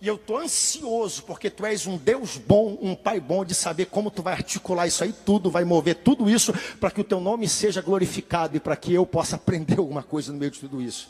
E 0.02 0.08
eu 0.08 0.16
estou 0.16 0.38
ansioso, 0.38 1.24
porque 1.24 1.50
tu 1.50 1.66
és 1.66 1.88
um 1.88 1.98
Deus 1.98 2.38
bom, 2.38 2.78
um 2.82 2.94
Pai 2.94 3.22
bom, 3.22 3.46
de 3.46 3.56
saber 3.56 3.86
como 3.86 4.12
tu 4.12 4.22
vai 4.22 4.34
articular 4.34 4.86
isso 4.86 5.02
aí 5.02 5.14
tudo, 5.14 5.50
vai 5.50 5.64
mover 5.64 5.96
tudo 5.96 6.30
isso, 6.30 6.54
para 6.78 6.92
que 6.92 7.00
o 7.00 7.06
teu 7.06 7.22
nome 7.22 7.48
seja 7.48 7.82
glorificado 7.82 8.58
e 8.58 8.60
para 8.60 8.76
que 8.76 8.94
eu 8.94 9.06
possa 9.06 9.38
aprender 9.38 9.80
alguma 9.80 10.04
coisa 10.04 10.34
no 10.34 10.38
meio 10.38 10.52
de 10.52 10.60
tudo 10.60 10.82
isso. 10.82 11.10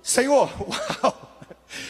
Senhor, 0.00 0.48
uau! 1.02 1.35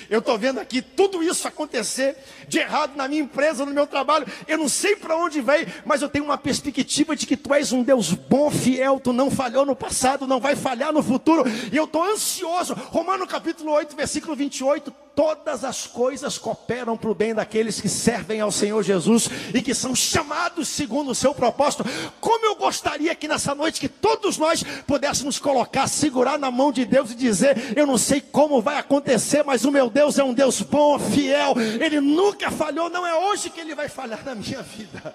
Eu 0.09 0.21
estou 0.21 0.39
vendo 0.39 0.59
aqui 0.59 0.81
tudo 0.81 1.23
isso 1.23 1.47
acontecer 1.47 2.17
de 2.49 2.59
errado 2.59 2.97
na 2.97 3.09
minha 3.09 3.23
empresa, 3.23 3.65
no 3.65 3.73
meu 3.73 3.87
trabalho. 3.87 4.27
Eu 4.49 4.59
não 4.59 4.69
sei 4.69 4.97
para 4.97 5.17
onde 5.17 5.41
vem, 5.41 5.67
mas 5.85 6.03
eu 6.03 6.09
tenho 6.09 6.25
uma 6.25 6.39
perspectiva 6.39 7.15
de 7.15 7.27
que 7.27 7.37
tu 7.37 7.53
és 7.53 7.73
um 7.73 7.83
Deus 7.83 8.13
bom, 8.13 8.51
fiel. 8.51 9.01
Tu 9.01 9.13
não 9.13 9.31
falhou 9.31 9.67
no 9.67 9.77
passado, 9.77 10.27
não 10.27 10.41
vai 10.41 10.57
falhar 10.57 10.93
no 10.93 11.03
futuro. 11.03 11.45
E 11.73 11.77
eu 11.77 11.85
estou 11.85 12.05
ansioso. 12.05 12.75
Romano 12.75 13.27
capítulo 13.27 13.73
8, 13.73 13.95
versículo 13.95 14.35
28 14.35 15.06
todas 15.17 15.65
as 15.65 15.87
coisas 15.87 16.37
cooperam 16.37 16.95
para 16.95 17.11
o 17.11 17.15
bem 17.15 17.35
daqueles 17.35 17.81
que 17.81 17.89
servem 17.89 18.39
ao 18.39 18.53
Senhor 18.53 18.83
Jesus 18.83 19.31
e 19.55 19.63
que 19.63 19.75
são 19.75 19.97
chamados 19.97 20.69
segundo 20.69 21.11
o 21.11 21.15
seu 21.15 21.35
propósito. 21.35 21.85
Como 22.21 22.45
eu 22.45 22.55
gostaria 22.55 23.15
que 23.15 23.27
nessa 23.27 23.55
noite 23.55 23.81
que 23.81 23.89
todos 23.89 24.37
nós 24.37 24.63
pudéssemos 24.87 25.39
colocar, 25.39 25.89
segurar 25.89 26.39
na 26.39 26.51
mão 26.51 26.71
de 26.71 26.85
Deus 26.85 27.11
e 27.11 27.15
dizer: 27.15 27.75
Eu 27.75 27.87
não 27.87 27.97
sei 27.97 28.21
como 28.21 28.61
vai 28.61 28.77
acontecer, 28.77 29.43
mas 29.43 29.65
o 29.65 29.73
meu 29.73 29.89
Deus 29.89 30.19
é 30.19 30.23
um 30.23 30.35
Deus 30.35 30.61
bom, 30.61 30.99
fiel, 30.99 31.55
ele 31.81 31.99
nunca 31.99 32.51
falhou, 32.51 32.91
não 32.91 33.07
é 33.07 33.15
hoje 33.31 33.49
que 33.49 33.59
ele 33.59 33.75
vai 33.75 33.89
falhar 33.89 34.23
na 34.23 34.35
minha 34.35 34.63
vida. 34.63 35.15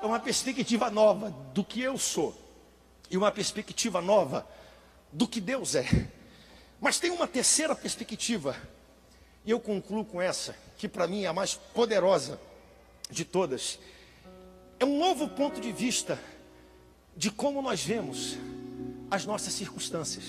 É 0.00 0.06
uma 0.06 0.20
perspectiva 0.20 0.88
nova 0.88 1.34
do 1.52 1.64
que 1.64 1.82
eu 1.82 1.98
sou 1.98 2.32
e 3.10 3.16
uma 3.16 3.32
perspectiva 3.32 4.00
nova 4.00 4.46
do 5.12 5.26
que 5.26 5.40
Deus 5.40 5.74
é. 5.74 6.17
Mas 6.80 6.98
tem 6.98 7.10
uma 7.10 7.26
terceira 7.26 7.74
perspectiva, 7.74 8.56
e 9.44 9.50
eu 9.50 9.58
concluo 9.58 10.04
com 10.04 10.20
essa, 10.20 10.54
que 10.76 10.88
para 10.88 11.06
mim 11.06 11.24
é 11.24 11.26
a 11.26 11.32
mais 11.32 11.54
poderosa 11.54 12.38
de 13.10 13.24
todas. 13.24 13.78
É 14.78 14.84
um 14.84 14.98
novo 14.98 15.28
ponto 15.28 15.60
de 15.60 15.72
vista 15.72 16.18
de 17.16 17.30
como 17.30 17.60
nós 17.60 17.82
vemos 17.82 18.38
as 19.10 19.26
nossas 19.26 19.52
circunstâncias. 19.52 20.24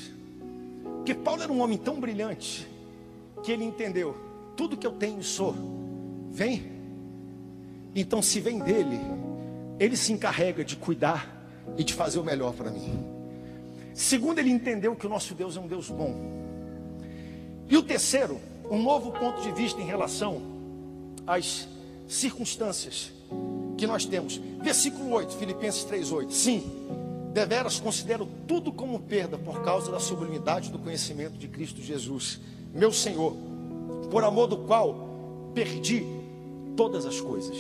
Porque 0.96 1.14
Paulo 1.14 1.44
era 1.44 1.52
um 1.52 1.62
homem 1.62 1.78
tão 1.78 2.00
brilhante 2.00 2.68
que 3.44 3.52
ele 3.52 3.64
entendeu: 3.64 4.18
tudo 4.58 4.78
que 4.78 4.88
eu 4.88 4.94
tenho 4.94 5.20
e 5.20 5.24
sou, 5.24 5.56
vem. 6.32 6.80
Então, 7.96 8.22
se 8.22 8.40
vem 8.40 8.60
dele, 8.60 9.00
ele 9.80 9.98
se 9.98 10.14
encarrega 10.14 10.64
de 10.64 10.76
cuidar 10.76 11.28
e 11.78 11.84
de 11.84 11.94
fazer 11.94 12.20
o 12.20 12.24
melhor 12.24 12.54
para 12.54 12.72
mim. 12.72 13.20
Segundo, 13.94 14.40
ele 14.40 14.50
entendeu 14.50 14.96
que 14.96 15.06
o 15.06 15.10
nosso 15.10 15.34
Deus 15.34 15.58
é 15.58 15.60
um 15.60 15.68
Deus 15.68 15.90
bom. 15.90 16.39
E 17.70 17.78
o 17.78 17.84
terceiro, 17.84 18.40
um 18.70 18.82
novo 18.82 19.12
ponto 19.12 19.42
de 19.42 19.52
vista 19.52 19.80
em 19.80 19.86
relação 19.86 20.42
às 21.28 21.68
circunstâncias 22.08 23.12
que 23.78 23.86
nós 23.86 24.06
temos. 24.06 24.42
Versículo 24.62 25.12
8, 25.12 25.38
Filipenses 25.38 25.84
3:8. 25.86 26.32
Sim, 26.32 26.64
deveras 27.32 27.80
considero 27.80 28.28
tudo 28.48 28.74
como 28.74 29.00
perda 29.00 29.38
por 29.38 29.62
causa 29.64 29.92
da 29.92 30.00
sublimidade 30.00 30.72
do 30.72 30.80
conhecimento 30.80 31.38
de 31.38 31.48
Cristo 31.48 31.80
Jesus, 31.80 32.40
meu 32.74 32.92
Senhor, 32.92 33.36
por 34.10 34.24
amor 34.24 34.48
do 34.48 34.58
qual 34.58 35.52
perdi 35.54 36.04
todas 36.76 37.06
as 37.06 37.22
coisas. 37.22 37.56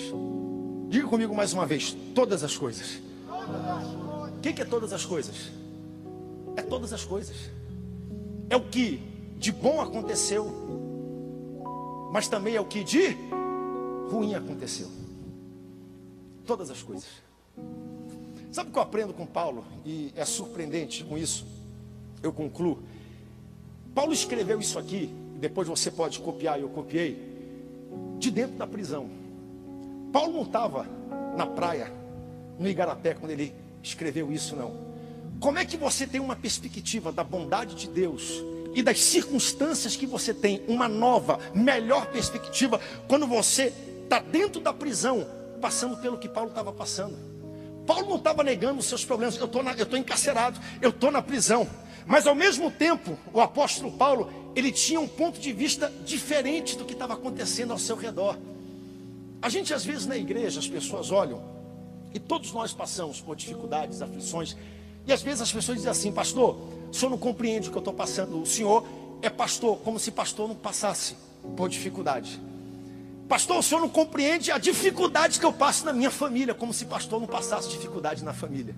Diga 0.90 1.08
comigo 1.08 1.36
mais 1.36 1.54
uma 1.54 1.68
vez, 1.68 1.96
todas 2.16 2.44
as 2.44 2.58
coisas. 2.58 3.00
O 3.28 4.42
que, 4.42 4.54
que 4.54 4.62
é 4.64 4.66
todas 4.66 4.92
as 4.92 5.06
coisas? 5.06 5.52
É 6.56 6.64
todas 6.64 6.92
as 6.94 7.04
coisas. 7.06 7.36
É 8.50 8.56
o 8.56 8.62
que 8.62 9.09
de 9.40 9.54
bom 9.54 9.80
aconteceu, 9.80 10.52
mas 12.12 12.28
também 12.28 12.56
é 12.56 12.62
o 12.62 12.66
que 12.66 12.84
de 12.84 13.16
ruim 14.12 14.36
aconteceu. 14.36 14.90
Todas 16.46 16.70
as 16.70 16.84
coisas. 16.84 17.08
Sabe 18.52 18.70
o 18.70 18.74
que 18.74 18.78
eu 18.78 18.84
aprendo 18.84 19.14
com 19.14 19.26
Paulo? 19.26 19.64
E 19.86 20.12
é 20.16 20.26
surpreendente 20.26 21.06
com 21.06 21.18
isso. 21.18 21.46
Eu 22.22 22.34
concluo. 22.34 22.80
Paulo 23.96 24.12
escreveu 24.12 24.60
isso 24.60 24.78
aqui, 24.78 25.10
depois 25.40 25.68
você 25.68 25.90
pode 25.90 26.20
copiar, 26.20 26.60
eu 26.60 26.68
copiei, 26.70 27.30
de 28.18 28.30
dentro 28.30 28.58
da 28.58 28.68
prisão. 28.68 29.10
Paulo 30.12 30.34
não 30.34 30.42
estava 30.44 30.86
na 31.38 31.46
praia 31.46 31.92
no 32.58 32.68
Igarapé 32.68 33.14
quando 33.14 33.32
ele 33.32 33.54
escreveu 33.82 34.34
isso, 34.34 34.56
não. 34.56 34.90
Como 35.40 35.58
é 35.58 35.64
que 35.64 35.78
você 35.78 36.06
tem 36.06 36.20
uma 36.20 36.36
perspectiva 36.36 37.12
da 37.12 37.24
bondade 37.24 37.76
de 37.76 37.88
Deus 37.88 38.44
e 38.74 38.82
das 38.82 39.02
circunstâncias 39.02 39.96
que 39.96 40.06
você 40.06 40.34
tem, 40.34 40.62
uma 40.68 40.88
nova, 40.88 41.40
melhor 41.54 42.08
perspectiva, 42.08 42.80
quando 43.08 43.26
você 43.26 43.74
está 44.04 44.20
dentro 44.20 44.62
da 44.62 44.74
prisão, 44.74 45.26
passando 45.62 45.98
pelo 45.98 46.18
que 46.18 46.30
Paulo 46.30 46.50
estava 46.50 46.72
passando? 46.72 47.18
Paulo 47.86 48.08
não 48.08 48.18
estava 48.18 48.44
negando 48.44 48.80
os 48.80 48.86
seus 48.86 49.04
problemas, 49.04 49.36
eu 49.38 49.46
estou 49.46 49.98
encarcerado, 49.98 50.60
eu 50.82 50.92
estou 50.92 51.12
na 51.12 51.22
prisão. 51.22 51.68
Mas 52.06 52.28
ao 52.28 52.36
mesmo 52.36 52.72
tempo, 52.72 53.18
o 53.34 53.42
apóstolo 53.42 53.92
Paulo, 53.92 54.32
ele 54.56 54.72
tinha 54.72 55.00
um 55.00 55.08
ponto 55.08 55.40
de 55.40 55.52
vista 55.52 55.92
diferente 56.06 56.78
do 56.78 56.86
que 56.86 56.94
estava 56.94 57.14
acontecendo 57.14 57.72
ao 57.72 57.80
seu 57.80 57.96
redor. 57.96 58.38
A 59.42 59.50
gente 59.50 59.74
às 59.74 59.86
vezes 59.86 60.06
na 60.06 60.18
igreja, 60.18 60.60
as 60.60 60.68
pessoas 60.68 61.12
olham, 61.12 61.42
e 62.14 62.20
todos 62.20 62.52
nós 62.52 62.74
passamos 62.74 63.22
por 63.22 63.36
dificuldades, 63.36 64.02
aflições, 64.02 64.56
e 65.06 65.14
às 65.14 65.22
vezes 65.22 65.42
as 65.42 65.52
pessoas 65.52 65.78
dizem 65.78 65.92
assim, 65.92 66.12
pastor, 66.12 66.58
o 66.92 66.94
senhor 66.94 67.12
não 67.12 67.18
compreende 67.18 67.70
o 67.70 67.72
que 67.72 67.78
eu 67.78 67.82
estou 67.82 67.94
passando, 67.94 68.42
o 68.42 68.46
senhor 68.46 68.86
é 69.22 69.30
pastor, 69.30 69.78
como 69.78 70.00
se 70.00 70.12
pastor 70.12 70.48
não 70.48 70.56
passasse 70.56 71.16
por 71.56 71.70
dificuldade. 71.70 72.40
Pastor, 73.28 73.60
o 73.60 73.64
senhor 73.64 73.82
não 73.82 73.90
compreende 73.90 74.52
a 74.52 74.58
dificuldade 74.58 75.40
que 75.40 75.46
eu 75.46 75.54
passo 75.54 75.86
na 75.86 75.94
minha 75.94 76.10
família, 76.10 76.54
como 76.56 76.74
se 76.74 76.86
pastor 76.86 77.20
não 77.20 77.28
passasse 77.28 77.70
dificuldade 77.70 78.24
na 78.24 78.34
família. 78.34 78.76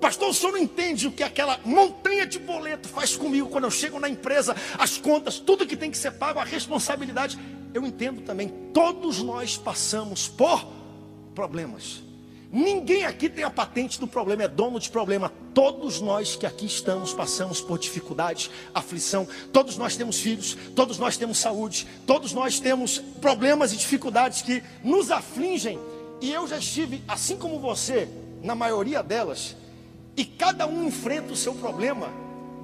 Pastor, 0.00 0.30
o 0.30 0.34
senhor 0.34 0.52
não 0.52 0.58
entende 0.58 1.06
o 1.06 1.12
que 1.12 1.22
aquela 1.22 1.58
montanha 1.64 2.26
de 2.26 2.38
boleto 2.38 2.88
faz 2.88 3.16
comigo 3.16 3.48
quando 3.48 3.64
eu 3.64 3.70
chego 3.70 3.98
na 3.98 4.08
empresa, 4.08 4.54
as 4.78 4.98
contas, 4.98 5.38
tudo 5.38 5.66
que 5.66 5.76
tem 5.76 5.90
que 5.90 5.98
ser 5.98 6.12
pago, 6.12 6.38
a 6.38 6.44
responsabilidade. 6.44 7.38
Eu 7.74 7.84
entendo 7.86 8.20
também, 8.22 8.48
todos 8.72 9.22
nós 9.22 9.56
passamos 9.56 10.28
por 10.28 10.66
problemas. 11.34 12.02
Ninguém 12.52 13.06
aqui 13.06 13.30
tem 13.30 13.44
a 13.44 13.50
patente 13.50 13.98
do 13.98 14.06
problema, 14.06 14.42
é 14.42 14.48
dono 14.48 14.78
de 14.78 14.90
problema. 14.90 15.32
Todos 15.54 16.02
nós 16.02 16.36
que 16.36 16.44
aqui 16.44 16.66
estamos 16.66 17.14
passamos 17.14 17.62
por 17.62 17.78
dificuldades, 17.78 18.50
aflição. 18.74 19.26
Todos 19.50 19.78
nós 19.78 19.96
temos 19.96 20.20
filhos, 20.20 20.54
todos 20.76 20.98
nós 20.98 21.16
temos 21.16 21.38
saúde, 21.38 21.88
todos 22.06 22.34
nós 22.34 22.60
temos 22.60 22.98
problemas 23.22 23.72
e 23.72 23.76
dificuldades 23.78 24.42
que 24.42 24.62
nos 24.84 25.10
afligem. 25.10 25.78
E 26.20 26.30
eu 26.30 26.46
já 26.46 26.58
estive, 26.58 27.02
assim 27.08 27.38
como 27.38 27.58
você, 27.58 28.06
na 28.42 28.54
maioria 28.54 29.02
delas, 29.02 29.56
e 30.14 30.22
cada 30.22 30.66
um 30.66 30.86
enfrenta 30.86 31.32
o 31.32 31.36
seu 31.36 31.54
problema 31.54 32.10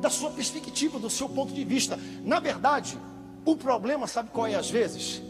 da 0.03 0.11
sua 0.11 0.31
perspectiva, 0.31 0.99
do 0.99 1.09
seu 1.09 1.31
ponto 1.31 1.55
de 1.55 1.65
vista. 1.65 1.99
Na 2.23 2.39
verdade, 2.39 2.99
o 3.43 3.57
problema, 3.57 4.07
sabe 4.07 4.29
qual 4.35 4.47
é 4.47 4.55
às 4.55 4.71
vezes? 4.71 5.23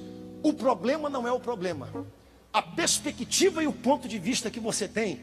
O 0.43 0.53
problema 0.53 1.09
não 1.09 1.29
é 1.29 1.33
o 1.33 1.39
problema. 1.39 1.89
A 2.53 2.63
perspectiva 2.63 3.63
e 3.63 3.67
o 3.67 3.73
ponto 3.73 4.09
de 4.09 4.19
vista 4.19 4.51
que 4.51 4.61
você 4.61 4.89
tem 4.89 5.21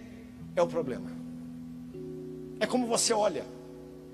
é 0.55 0.61
o 0.61 0.67
problema. 0.67 1.11
É 2.59 2.65
como 2.65 2.87
você 2.87 3.13
olha. 3.13 3.45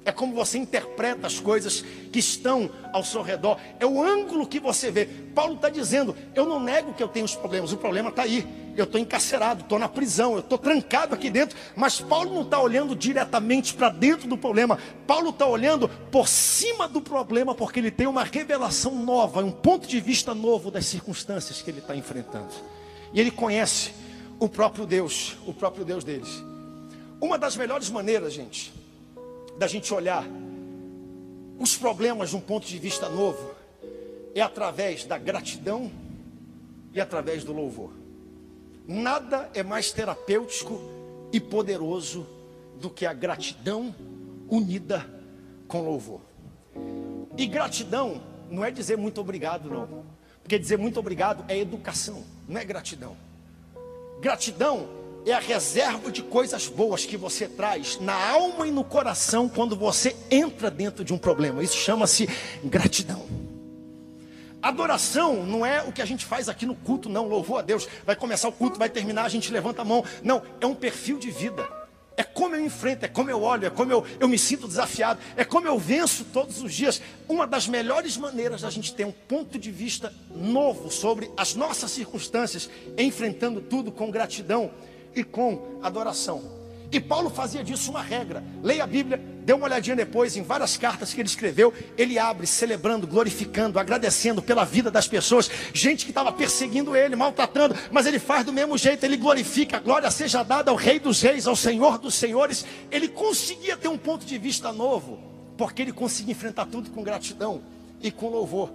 É 0.04 0.12
como 0.12 0.34
você 0.34 0.58
interpreta 0.58 1.28
as 1.28 1.40
coisas 1.40 1.86
que 2.12 2.18
estão 2.18 2.72
ao 2.92 3.04
seu 3.04 3.22
redor. 3.22 3.60
É 3.80 3.86
o 3.86 4.02
ângulo 4.02 4.48
que 4.48 4.60
você 4.60 4.90
vê. 4.90 5.06
Paulo 5.06 5.56
está 5.56 5.70
dizendo: 5.70 6.16
eu 6.34 6.46
não 6.46 6.60
nego 6.60 6.94
que 6.94 7.04
eu 7.04 7.08
tenho 7.08 7.26
os 7.26 7.36
problemas, 7.36 7.72
o 7.72 7.78
problema 7.78 8.10
está 8.10 8.24
aí. 8.24 8.48
Eu 8.76 8.86
estou 8.86 9.00
encarcerado, 9.00 9.62
estou 9.62 9.78
na 9.78 9.88
prisão, 9.88 10.34
eu 10.34 10.40
estou 10.40 10.58
trancado 10.58 11.14
aqui 11.14 11.30
dentro. 11.30 11.56
Mas 11.76 12.00
Paulo 12.00 12.34
não 12.34 12.42
está 12.42 12.60
olhando 12.60 12.96
diretamente 12.96 13.76
para 13.76 13.90
dentro 13.90 14.28
do 14.28 14.38
problema. 14.38 14.80
Paulo 15.06 15.30
está 15.30 15.46
olhando 15.46 15.88
por 15.88 16.28
cima 16.28 16.88
do 16.88 17.02
problema, 17.02 17.54
porque 17.54 17.80
ele 17.80 17.92
tem 17.92 18.08
uma 18.08 18.24
revelação 18.24 18.96
nova, 18.96 19.44
um 19.44 19.52
ponto 19.52 19.88
de 19.88 20.00
vista 20.00 20.34
novo 20.34 20.72
das 20.72 20.86
circunstâncias 20.86 21.62
que 21.62 21.70
ele 21.70 21.80
está 21.80 21.96
enfrentando. 21.96 22.50
E 23.14 23.20
ele 23.20 23.32
conhece 23.32 23.92
o 24.40 24.48
próprio 24.48 24.86
Deus, 24.86 25.38
o 25.46 25.54
próprio 25.54 25.86
Deus 25.86 26.04
deles. 26.04 26.44
Uma 27.20 27.38
das 27.38 27.56
melhores 27.56 27.90
maneiras, 27.90 28.34
gente, 28.34 28.74
da 29.58 29.68
gente 29.68 29.94
olhar 29.94 30.26
os 31.60 31.78
problemas 31.78 32.32
de 32.32 32.36
um 32.36 32.42
ponto 32.42 32.66
de 32.66 32.80
vista 32.80 33.08
novo 33.08 33.52
é 34.34 34.42
através 34.42 35.06
da 35.06 35.18
gratidão 35.18 35.92
e 36.94 37.00
através 37.00 37.44
do 37.44 37.54
louvor. 37.54 37.92
Nada 38.88 39.50
é 39.54 39.62
mais 39.62 39.92
terapêutico 39.92 40.82
e 41.32 41.40
poderoso 41.40 42.26
do 42.80 42.90
que 42.90 43.06
a 43.06 43.14
gratidão 43.14 43.94
unida 44.50 45.08
com 45.68 45.82
louvor. 45.82 46.22
E 47.38 47.46
gratidão 47.46 48.22
não 48.50 48.66
é 48.66 48.72
dizer 48.72 48.98
muito 48.98 49.22
obrigado, 49.22 49.70
não. 49.70 50.04
Porque 50.44 50.58
dizer 50.60 50.78
muito 50.78 51.00
obrigado 51.00 51.44
é 51.48 51.58
educação, 51.58 52.24
não 52.48 52.60
é 52.60 52.66
gratidão. 52.66 53.16
Gratidão 54.20 54.88
é 55.26 55.34
a 55.34 55.40
reserva 55.40 56.12
de 56.12 56.24
coisas 56.24 56.68
boas 56.68 57.06
que 57.06 57.18
você 57.18 57.48
traz 57.48 58.00
na 58.00 58.14
alma 58.14 58.68
e 58.68 58.72
no 58.72 58.84
coração 58.84 59.48
quando 59.48 59.76
você 59.76 60.16
entra 60.30 60.72
dentro 60.72 61.04
de 61.04 61.14
um 61.14 61.18
problema. 61.18 61.64
Isso 61.64 61.78
chama-se 61.78 62.28
gratidão. 62.64 63.26
Adoração 64.62 65.44
não 65.44 65.66
é 65.66 65.82
o 65.82 65.92
que 65.92 66.02
a 66.02 66.06
gente 66.06 66.24
faz 66.24 66.48
aqui 66.48 66.66
no 66.66 66.76
culto, 66.76 67.10
não. 67.10 67.28
Louvor 67.28 67.60
a 67.60 67.62
Deus. 67.64 67.88
Vai 68.06 68.16
começar 68.16 68.48
o 68.48 68.52
culto, 68.52 68.78
vai 68.78 68.90
terminar, 68.90 69.26
a 69.26 69.30
gente 69.30 69.52
levanta 69.52 69.82
a 69.82 69.86
mão. 69.86 70.04
Não, 70.24 70.42
é 70.60 70.66
um 70.66 70.76
perfil 70.76 71.18
de 71.18 71.32
vida. 71.32 71.68
É 72.18 72.24
como 72.24 72.56
eu 72.56 72.66
enfrento, 72.66 73.06
é 73.06 73.08
como 73.08 73.30
eu 73.30 73.42
olho, 73.42 73.66
é 73.66 73.70
como 73.70 73.92
eu, 73.92 74.06
eu 74.20 74.28
me 74.28 74.38
sinto 74.38 74.68
desafiado, 74.68 75.20
é 75.36 75.46
como 75.46 75.68
eu 75.68 75.80
venço 75.80 76.26
todos 76.26 76.62
os 76.62 76.74
dias. 76.74 77.02
Uma 77.28 77.48
das 77.48 77.68
melhores 77.68 78.18
maneiras 78.18 78.62
da 78.62 78.70
gente 78.70 78.94
ter 78.94 79.06
um 79.06 79.12
ponto 79.12 79.58
de 79.58 79.72
vista 79.72 80.14
novo 80.30 80.92
sobre 80.92 81.32
as 81.38 81.56
nossas 81.56 81.92
circunstâncias, 81.92 82.70
enfrentando 82.98 83.62
tudo 83.62 83.92
com 83.92 84.12
gratidão 84.12 84.72
e 85.16 85.24
com 85.24 85.80
adoração. 85.82 86.61
E 86.92 87.00
Paulo 87.00 87.30
fazia 87.30 87.64
disso 87.64 87.90
uma 87.90 88.02
regra. 88.02 88.44
Leia 88.62 88.84
a 88.84 88.88
Bíblia, 88.88 89.18
dê 89.46 89.54
uma 89.54 89.66
olhadinha 89.66 89.96
depois 89.96 90.36
em 90.36 90.44
várias 90.44 90.76
cartas 90.76 91.14
que 91.14 91.22
ele 91.22 91.30
escreveu. 91.30 91.74
Ele 91.98 92.20
abre 92.20 92.46
celebrando, 92.46 93.08
glorificando, 93.08 93.80
agradecendo 93.80 94.42
pela 94.42 94.66
vida 94.66 94.92
das 94.92 95.08
pessoas. 95.08 95.50
Gente 95.74 96.04
que 96.04 96.12
estava 96.12 96.34
perseguindo 96.34 96.94
ele, 96.94 97.16
maltratando, 97.16 97.76
mas 97.92 98.06
ele 98.06 98.20
faz 98.20 98.46
do 98.46 98.52
mesmo 98.52 98.78
jeito. 98.78 99.06
Ele 99.06 99.16
glorifica, 99.16 99.80
glória 99.80 100.12
seja 100.12 100.44
dada 100.44 100.70
ao 100.70 100.76
Rei 100.76 101.00
dos 101.00 101.22
Reis, 101.22 101.48
ao 101.48 101.56
Senhor 101.56 101.98
dos 101.98 102.14
Senhores. 102.14 102.66
Ele 102.92 103.08
conseguia 103.08 103.78
ter 103.78 103.88
um 103.88 103.98
ponto 103.98 104.26
de 104.26 104.38
vista 104.38 104.74
novo, 104.74 105.18
porque 105.58 105.82
ele 105.82 105.94
conseguia 105.94 106.34
enfrentar 106.34 106.66
tudo 106.66 106.90
com 106.90 107.02
gratidão 107.04 107.62
e 108.02 108.12
com 108.12 108.28
louvor. 108.28 108.70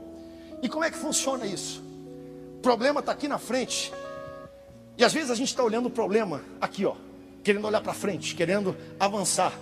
E 0.62 0.70
como 0.70 0.84
é 0.84 0.90
que 0.90 0.96
funciona 0.96 1.44
isso? 1.44 1.82
O 2.56 2.60
problema 2.62 3.00
está 3.00 3.12
aqui 3.12 3.28
na 3.28 3.36
frente. 3.36 3.92
E 4.96 5.04
às 5.04 5.12
vezes 5.12 5.30
a 5.30 5.34
gente 5.34 5.48
está 5.48 5.62
olhando 5.62 5.86
o 5.86 5.90
problema 5.90 6.40
aqui, 6.58 6.86
ó 6.86 7.05
querendo 7.46 7.64
olhar 7.64 7.80
para 7.80 7.94
frente, 7.94 8.34
querendo 8.34 8.76
avançar. 8.98 9.56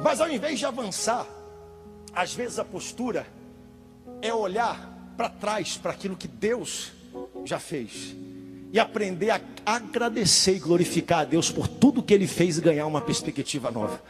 Mas 0.00 0.20
ao 0.20 0.30
invés 0.30 0.56
de 0.56 0.64
avançar, 0.64 1.26
às 2.14 2.32
vezes 2.32 2.60
a 2.60 2.64
postura 2.64 3.26
é 4.22 4.32
olhar 4.32 5.12
para 5.16 5.28
trás, 5.28 5.76
para 5.76 5.90
aquilo 5.90 6.16
que 6.16 6.28
Deus 6.28 6.92
já 7.44 7.58
fez. 7.58 8.14
E 8.72 8.78
aprender 8.78 9.30
a 9.30 9.40
agradecer 9.66 10.54
e 10.54 10.58
glorificar 10.60 11.20
a 11.20 11.24
Deus 11.24 11.50
por 11.50 11.66
tudo 11.66 12.04
que 12.04 12.14
Ele 12.14 12.28
fez 12.28 12.56
e 12.56 12.60
ganhar 12.60 12.86
uma 12.86 13.00
perspectiva 13.00 13.68
nova. 13.68 14.00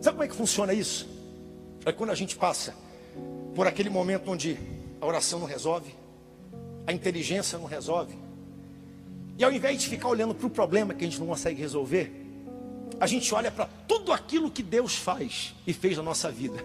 Sabe 0.00 0.16
como 0.16 0.24
é 0.24 0.28
que 0.28 0.34
funciona 0.34 0.74
isso? 0.74 1.08
É 1.86 1.92
quando 1.92 2.10
a 2.10 2.16
gente 2.16 2.34
passa 2.34 2.74
por 3.54 3.68
aquele 3.68 3.88
momento 3.88 4.28
onde 4.28 4.58
a 5.00 5.06
oração 5.06 5.38
não 5.38 5.46
resolve, 5.46 5.94
a 6.88 6.92
inteligência 6.92 7.56
não 7.56 7.66
resolve. 7.66 8.18
E 9.38 9.44
ao 9.44 9.52
invés 9.52 9.80
de 9.80 9.88
ficar 9.88 10.08
olhando 10.08 10.34
para 10.34 10.46
o 10.48 10.50
problema 10.50 10.92
que 10.92 11.04
a 11.04 11.06
gente 11.06 11.20
não 11.20 11.28
consegue 11.28 11.60
resolver, 11.60 12.21
a 13.02 13.06
gente 13.08 13.34
olha 13.34 13.50
para 13.50 13.68
tudo 13.88 14.12
aquilo 14.12 14.48
que 14.48 14.62
Deus 14.62 14.94
faz 14.94 15.56
e 15.66 15.72
fez 15.72 15.96
na 15.96 16.04
nossa 16.04 16.30
vida. 16.30 16.64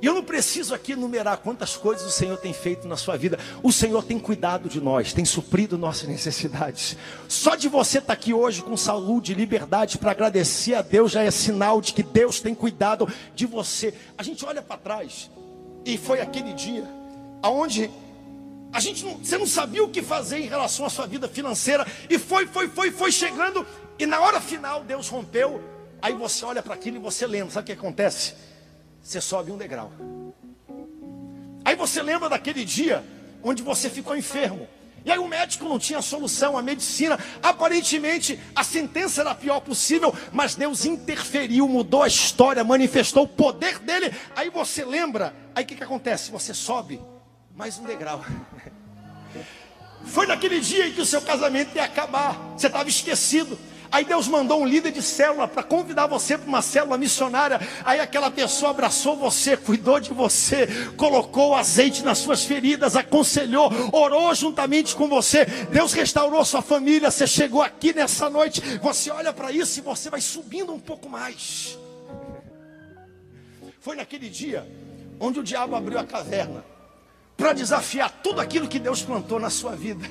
E 0.00 0.06
eu 0.06 0.14
não 0.14 0.22
preciso 0.22 0.72
aqui 0.72 0.92
enumerar 0.92 1.38
quantas 1.38 1.76
coisas 1.76 2.06
o 2.06 2.10
Senhor 2.12 2.36
tem 2.36 2.52
feito 2.52 2.86
na 2.86 2.96
sua 2.96 3.16
vida. 3.16 3.36
O 3.64 3.72
Senhor 3.72 4.04
tem 4.04 4.16
cuidado 4.16 4.68
de 4.68 4.80
nós, 4.80 5.12
tem 5.12 5.24
suprido 5.24 5.76
nossas 5.76 6.08
necessidades. 6.08 6.96
Só 7.26 7.56
de 7.56 7.68
você 7.68 7.98
estar 7.98 8.12
aqui 8.12 8.32
hoje 8.32 8.62
com 8.62 8.76
saúde 8.76 9.32
e 9.32 9.34
liberdade 9.34 9.98
para 9.98 10.12
agradecer 10.12 10.74
a 10.74 10.82
Deus 10.82 11.10
já 11.10 11.24
é 11.24 11.32
sinal 11.32 11.80
de 11.80 11.94
que 11.94 12.02
Deus 12.04 12.38
tem 12.38 12.54
cuidado 12.54 13.12
de 13.34 13.44
você. 13.44 13.92
A 14.16 14.22
gente 14.22 14.44
olha 14.44 14.62
para 14.62 14.76
trás 14.76 15.28
e 15.84 15.98
foi 15.98 16.20
aquele 16.20 16.52
dia 16.52 16.88
aonde 17.42 17.90
a 18.72 18.78
gente 18.78 19.04
não, 19.04 19.16
você 19.16 19.36
não 19.36 19.46
sabia 19.48 19.82
o 19.82 19.88
que 19.88 20.00
fazer 20.00 20.38
em 20.38 20.46
relação 20.46 20.86
à 20.86 20.90
sua 20.90 21.08
vida 21.08 21.26
financeira 21.26 21.84
e 22.08 22.20
foi, 22.20 22.46
foi, 22.46 22.68
foi, 22.68 22.92
foi 22.92 23.10
chegando 23.10 23.66
e 23.98 24.06
na 24.06 24.20
hora 24.20 24.40
final 24.40 24.84
Deus 24.84 25.08
rompeu. 25.08 25.62
Aí 26.00 26.12
você 26.12 26.44
olha 26.44 26.62
para 26.62 26.74
aquilo 26.74 26.96
e 26.96 27.00
você 27.00 27.26
lembra. 27.26 27.52
Sabe 27.52 27.64
o 27.64 27.66
que 27.66 27.80
acontece? 27.80 28.34
Você 29.02 29.20
sobe 29.20 29.50
um 29.50 29.56
degrau. 29.56 29.90
Aí 31.64 31.74
você 31.74 32.02
lembra 32.02 32.28
daquele 32.28 32.64
dia 32.64 33.04
onde 33.42 33.62
você 33.62 33.88
ficou 33.88 34.16
enfermo. 34.16 34.68
E 35.04 35.12
aí 35.12 35.18
o 35.20 35.28
médico 35.28 35.64
não 35.64 35.78
tinha 35.78 36.02
solução, 36.02 36.58
a 36.58 36.62
medicina, 36.62 37.16
aparentemente 37.40 38.40
a 38.56 38.64
sentença 38.64 39.20
era 39.20 39.30
a 39.30 39.34
pior 39.36 39.60
possível, 39.60 40.12
mas 40.32 40.56
Deus 40.56 40.84
interferiu, 40.84 41.68
mudou 41.68 42.02
a 42.02 42.08
história, 42.08 42.64
manifestou 42.64 43.22
o 43.22 43.28
poder 43.28 43.78
dele. 43.78 44.12
Aí 44.34 44.50
você 44.50 44.84
lembra, 44.84 45.32
aí 45.54 45.62
o 45.62 45.66
que, 45.66 45.76
que 45.76 45.84
acontece? 45.84 46.32
Você 46.32 46.52
sobe 46.52 47.00
mais 47.54 47.78
um 47.78 47.84
degrau. 47.84 48.24
Foi 50.06 50.26
naquele 50.26 50.58
dia 50.58 50.88
em 50.88 50.92
que 50.92 51.00
o 51.00 51.06
seu 51.06 51.22
casamento 51.22 51.76
ia 51.76 51.84
acabar, 51.84 52.34
você 52.56 52.66
estava 52.66 52.88
esquecido. 52.88 53.56
Aí 53.90 54.04
Deus 54.04 54.28
mandou 54.28 54.60
um 54.60 54.66
líder 54.66 54.92
de 54.92 55.02
célula 55.02 55.46
para 55.48 55.62
convidar 55.62 56.06
você 56.06 56.36
para 56.36 56.48
uma 56.48 56.62
célula 56.62 56.98
missionária. 56.98 57.60
Aí 57.84 58.00
aquela 58.00 58.30
pessoa 58.30 58.70
abraçou 58.70 59.16
você, 59.16 59.56
cuidou 59.56 60.00
de 60.00 60.12
você, 60.12 60.66
colocou 60.96 61.54
azeite 61.54 62.02
nas 62.02 62.18
suas 62.18 62.44
feridas, 62.44 62.96
aconselhou, 62.96 63.70
orou 63.92 64.34
juntamente 64.34 64.94
com 64.94 65.08
você. 65.08 65.44
Deus 65.70 65.92
restaurou 65.92 66.44
sua 66.44 66.62
família. 66.62 67.10
Você 67.10 67.26
chegou 67.26 67.62
aqui 67.62 67.92
nessa 67.92 68.28
noite. 68.28 68.60
Você 68.82 69.10
olha 69.10 69.32
para 69.32 69.52
isso 69.52 69.78
e 69.78 69.82
você 69.82 70.10
vai 70.10 70.20
subindo 70.20 70.72
um 70.72 70.80
pouco 70.80 71.08
mais. 71.08 71.78
Foi 73.80 73.94
naquele 73.94 74.28
dia 74.28 74.66
onde 75.20 75.40
o 75.40 75.42
diabo 75.42 75.76
abriu 75.76 75.98
a 75.98 76.04
caverna 76.04 76.64
para 77.36 77.52
desafiar 77.52 78.10
tudo 78.22 78.40
aquilo 78.40 78.68
que 78.68 78.78
Deus 78.78 79.02
plantou 79.02 79.38
na 79.38 79.50
sua 79.50 79.76
vida. 79.76 80.06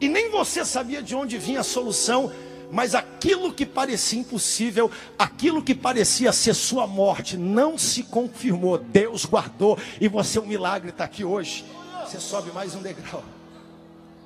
E 0.00 0.08
nem 0.08 0.30
você 0.30 0.64
sabia 0.64 1.00
de 1.00 1.14
onde 1.14 1.38
vinha 1.38 1.60
a 1.60 1.64
solução 1.64 2.32
mas 2.70 2.94
aquilo 2.94 3.52
que 3.52 3.66
parecia 3.66 4.18
impossível, 4.18 4.90
aquilo 5.18 5.62
que 5.62 5.74
parecia 5.74 6.32
ser 6.32 6.54
sua 6.54 6.86
morte, 6.86 7.36
não 7.36 7.76
se 7.78 8.02
confirmou. 8.04 8.78
Deus 8.78 9.24
guardou 9.24 9.78
e 10.00 10.08
você, 10.08 10.38
um 10.38 10.46
milagre, 10.46 10.90
está 10.90 11.04
aqui 11.04 11.24
hoje. 11.24 11.64
Você 12.04 12.20
sobe 12.20 12.50
mais 12.52 12.74
um 12.74 12.82
degrau. 12.82 13.24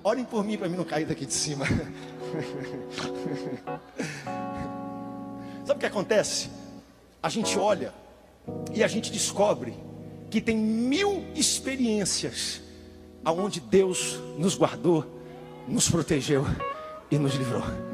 Orem 0.03 0.25
por 0.25 0.45
mim 0.45 0.57
para 0.57 0.69
mim 0.69 0.77
não 0.77 0.85
cair 0.85 1.07
daqui 1.07 1.27
de 1.27 1.35
cima. 1.35 1.67
Sabe 5.65 5.77
o 5.77 5.81
que 5.81 5.87
acontece? 5.87 6.51
A 7.23 7.29
gente 7.29 7.59
olha 7.59 7.93
e 8.73 8.83
a 8.83 8.89
gente 8.89 9.13
descobre 9.13 9.75
que 10.31 10.41
tem 10.41 10.57
mil 10.57 11.27
experiências 11.35 12.61
aonde 13.25 13.61
Deus 13.61 14.19
nos 14.39 14.55
guardou, 14.55 15.05
nos 15.67 15.91
protegeu 15.91 16.47
e 17.11 17.19
nos 17.19 17.35
livrou. 17.35 17.88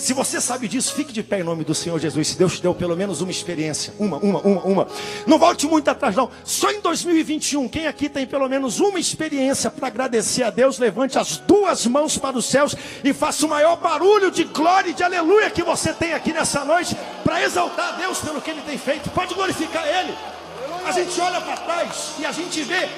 Se 0.00 0.14
você 0.14 0.40
sabe 0.40 0.66
disso, 0.66 0.94
fique 0.94 1.12
de 1.12 1.22
pé 1.22 1.40
em 1.40 1.42
nome 1.42 1.62
do 1.62 1.74
Senhor 1.74 2.00
Jesus. 2.00 2.28
Se 2.28 2.38
Deus 2.38 2.56
te 2.56 2.62
deu 2.62 2.74
pelo 2.74 2.96
menos 2.96 3.20
uma 3.20 3.30
experiência, 3.30 3.92
uma, 3.98 4.16
uma, 4.16 4.40
uma, 4.40 4.62
uma. 4.62 4.88
Não 5.26 5.38
volte 5.38 5.66
muito 5.66 5.88
atrás, 5.88 6.16
não. 6.16 6.30
Só 6.42 6.70
em 6.70 6.80
2021, 6.80 7.68
quem 7.68 7.86
aqui 7.86 8.08
tem 8.08 8.26
pelo 8.26 8.48
menos 8.48 8.80
uma 8.80 8.98
experiência 8.98 9.70
para 9.70 9.88
agradecer 9.88 10.42
a 10.42 10.48
Deus, 10.48 10.78
levante 10.78 11.18
as 11.18 11.36
duas 11.36 11.86
mãos 11.86 12.16
para 12.16 12.38
os 12.38 12.46
céus 12.46 12.74
e 13.04 13.12
faça 13.12 13.44
o 13.44 13.48
maior 13.50 13.76
barulho 13.76 14.30
de 14.30 14.44
glória 14.44 14.88
e 14.88 14.94
de 14.94 15.04
aleluia 15.04 15.50
que 15.50 15.62
você 15.62 15.92
tem 15.92 16.14
aqui 16.14 16.32
nessa 16.32 16.64
noite 16.64 16.96
para 17.22 17.42
exaltar 17.42 17.90
a 17.90 17.96
Deus 17.98 18.20
pelo 18.20 18.40
que 18.40 18.50
Ele 18.50 18.62
tem 18.62 18.78
feito. 18.78 19.10
Pode 19.10 19.34
glorificar 19.34 19.86
Ele. 19.86 20.16
A 20.86 20.92
gente 20.92 21.20
olha 21.20 21.42
para 21.42 21.58
trás 21.58 22.12
e 22.18 22.24
a 22.24 22.32
gente 22.32 22.62
vê 22.62 22.88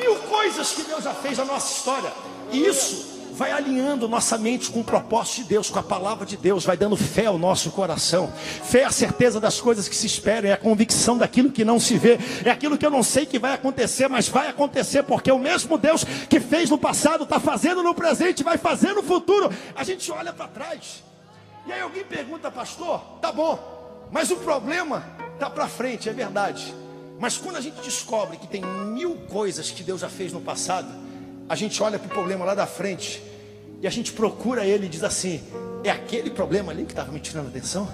mil 0.00 0.16
coisas 0.16 0.72
que 0.72 0.82
Deus 0.82 1.04
já 1.04 1.14
fez 1.14 1.38
na 1.38 1.44
nossa 1.44 1.72
história. 1.72 2.12
E 2.50 2.66
isso 2.66 3.17
vai 3.34 3.52
alinhando 3.52 4.08
nossa 4.08 4.36
mente 4.36 4.70
com 4.70 4.80
o 4.80 4.84
propósito 4.84 5.42
de 5.42 5.44
Deus, 5.44 5.70
com 5.70 5.78
a 5.78 5.82
palavra 5.82 6.26
de 6.26 6.36
Deus, 6.36 6.64
vai 6.64 6.76
dando 6.76 6.96
fé 6.96 7.26
ao 7.26 7.38
nosso 7.38 7.70
coração. 7.70 8.32
Fé 8.64 8.80
é 8.80 8.84
a 8.84 8.90
certeza 8.90 9.40
das 9.40 9.60
coisas 9.60 9.88
que 9.88 9.96
se 9.96 10.06
esperam, 10.06 10.50
é 10.50 10.52
a 10.52 10.56
convicção 10.56 11.16
daquilo 11.16 11.50
que 11.50 11.64
não 11.64 11.78
se 11.78 11.96
vê, 11.96 12.18
é 12.44 12.50
aquilo 12.50 12.76
que 12.76 12.84
eu 12.84 12.90
não 12.90 13.02
sei 13.02 13.26
que 13.26 13.38
vai 13.38 13.54
acontecer, 13.54 14.08
mas 14.08 14.28
vai 14.28 14.48
acontecer, 14.48 15.02
porque 15.02 15.30
o 15.30 15.38
mesmo 15.38 15.78
Deus 15.78 16.04
que 16.28 16.40
fez 16.40 16.70
no 16.70 16.78
passado 16.78 17.24
está 17.24 17.38
fazendo 17.40 17.82
no 17.82 17.94
presente, 17.94 18.42
vai 18.42 18.58
fazer 18.58 18.92
no 18.92 19.02
futuro. 19.02 19.50
A 19.74 19.84
gente 19.84 20.10
olha 20.10 20.32
para 20.32 20.48
trás, 20.48 21.02
e 21.66 21.72
aí 21.72 21.80
alguém 21.80 22.04
pergunta, 22.04 22.50
pastor, 22.50 23.00
tá 23.20 23.30
bom, 23.30 24.08
mas 24.10 24.30
o 24.30 24.36
problema 24.36 25.04
está 25.34 25.50
para 25.50 25.68
frente, 25.68 26.08
é 26.08 26.12
verdade. 26.12 26.74
Mas 27.18 27.36
quando 27.36 27.56
a 27.56 27.60
gente 27.60 27.80
descobre 27.80 28.36
que 28.36 28.46
tem 28.46 28.62
mil 28.62 29.16
coisas 29.28 29.70
que 29.70 29.82
Deus 29.82 30.00
já 30.00 30.08
fez 30.08 30.32
no 30.32 30.40
passado, 30.40 30.88
a 31.48 31.54
gente 31.54 31.82
olha 31.82 31.98
para 31.98 32.06
o 32.06 32.10
problema 32.10 32.44
lá 32.44 32.54
da 32.54 32.66
frente 32.66 33.22
e 33.80 33.86
a 33.86 33.90
gente 33.90 34.12
procura 34.12 34.64
ele 34.64 34.86
e 34.86 34.88
diz 34.88 35.02
assim: 35.02 35.40
é 35.82 35.90
aquele 35.90 36.30
problema 36.30 36.72
ali 36.72 36.84
que 36.84 36.92
estava 36.92 37.10
me 37.10 37.20
tirando 37.20 37.48
atenção? 37.48 37.88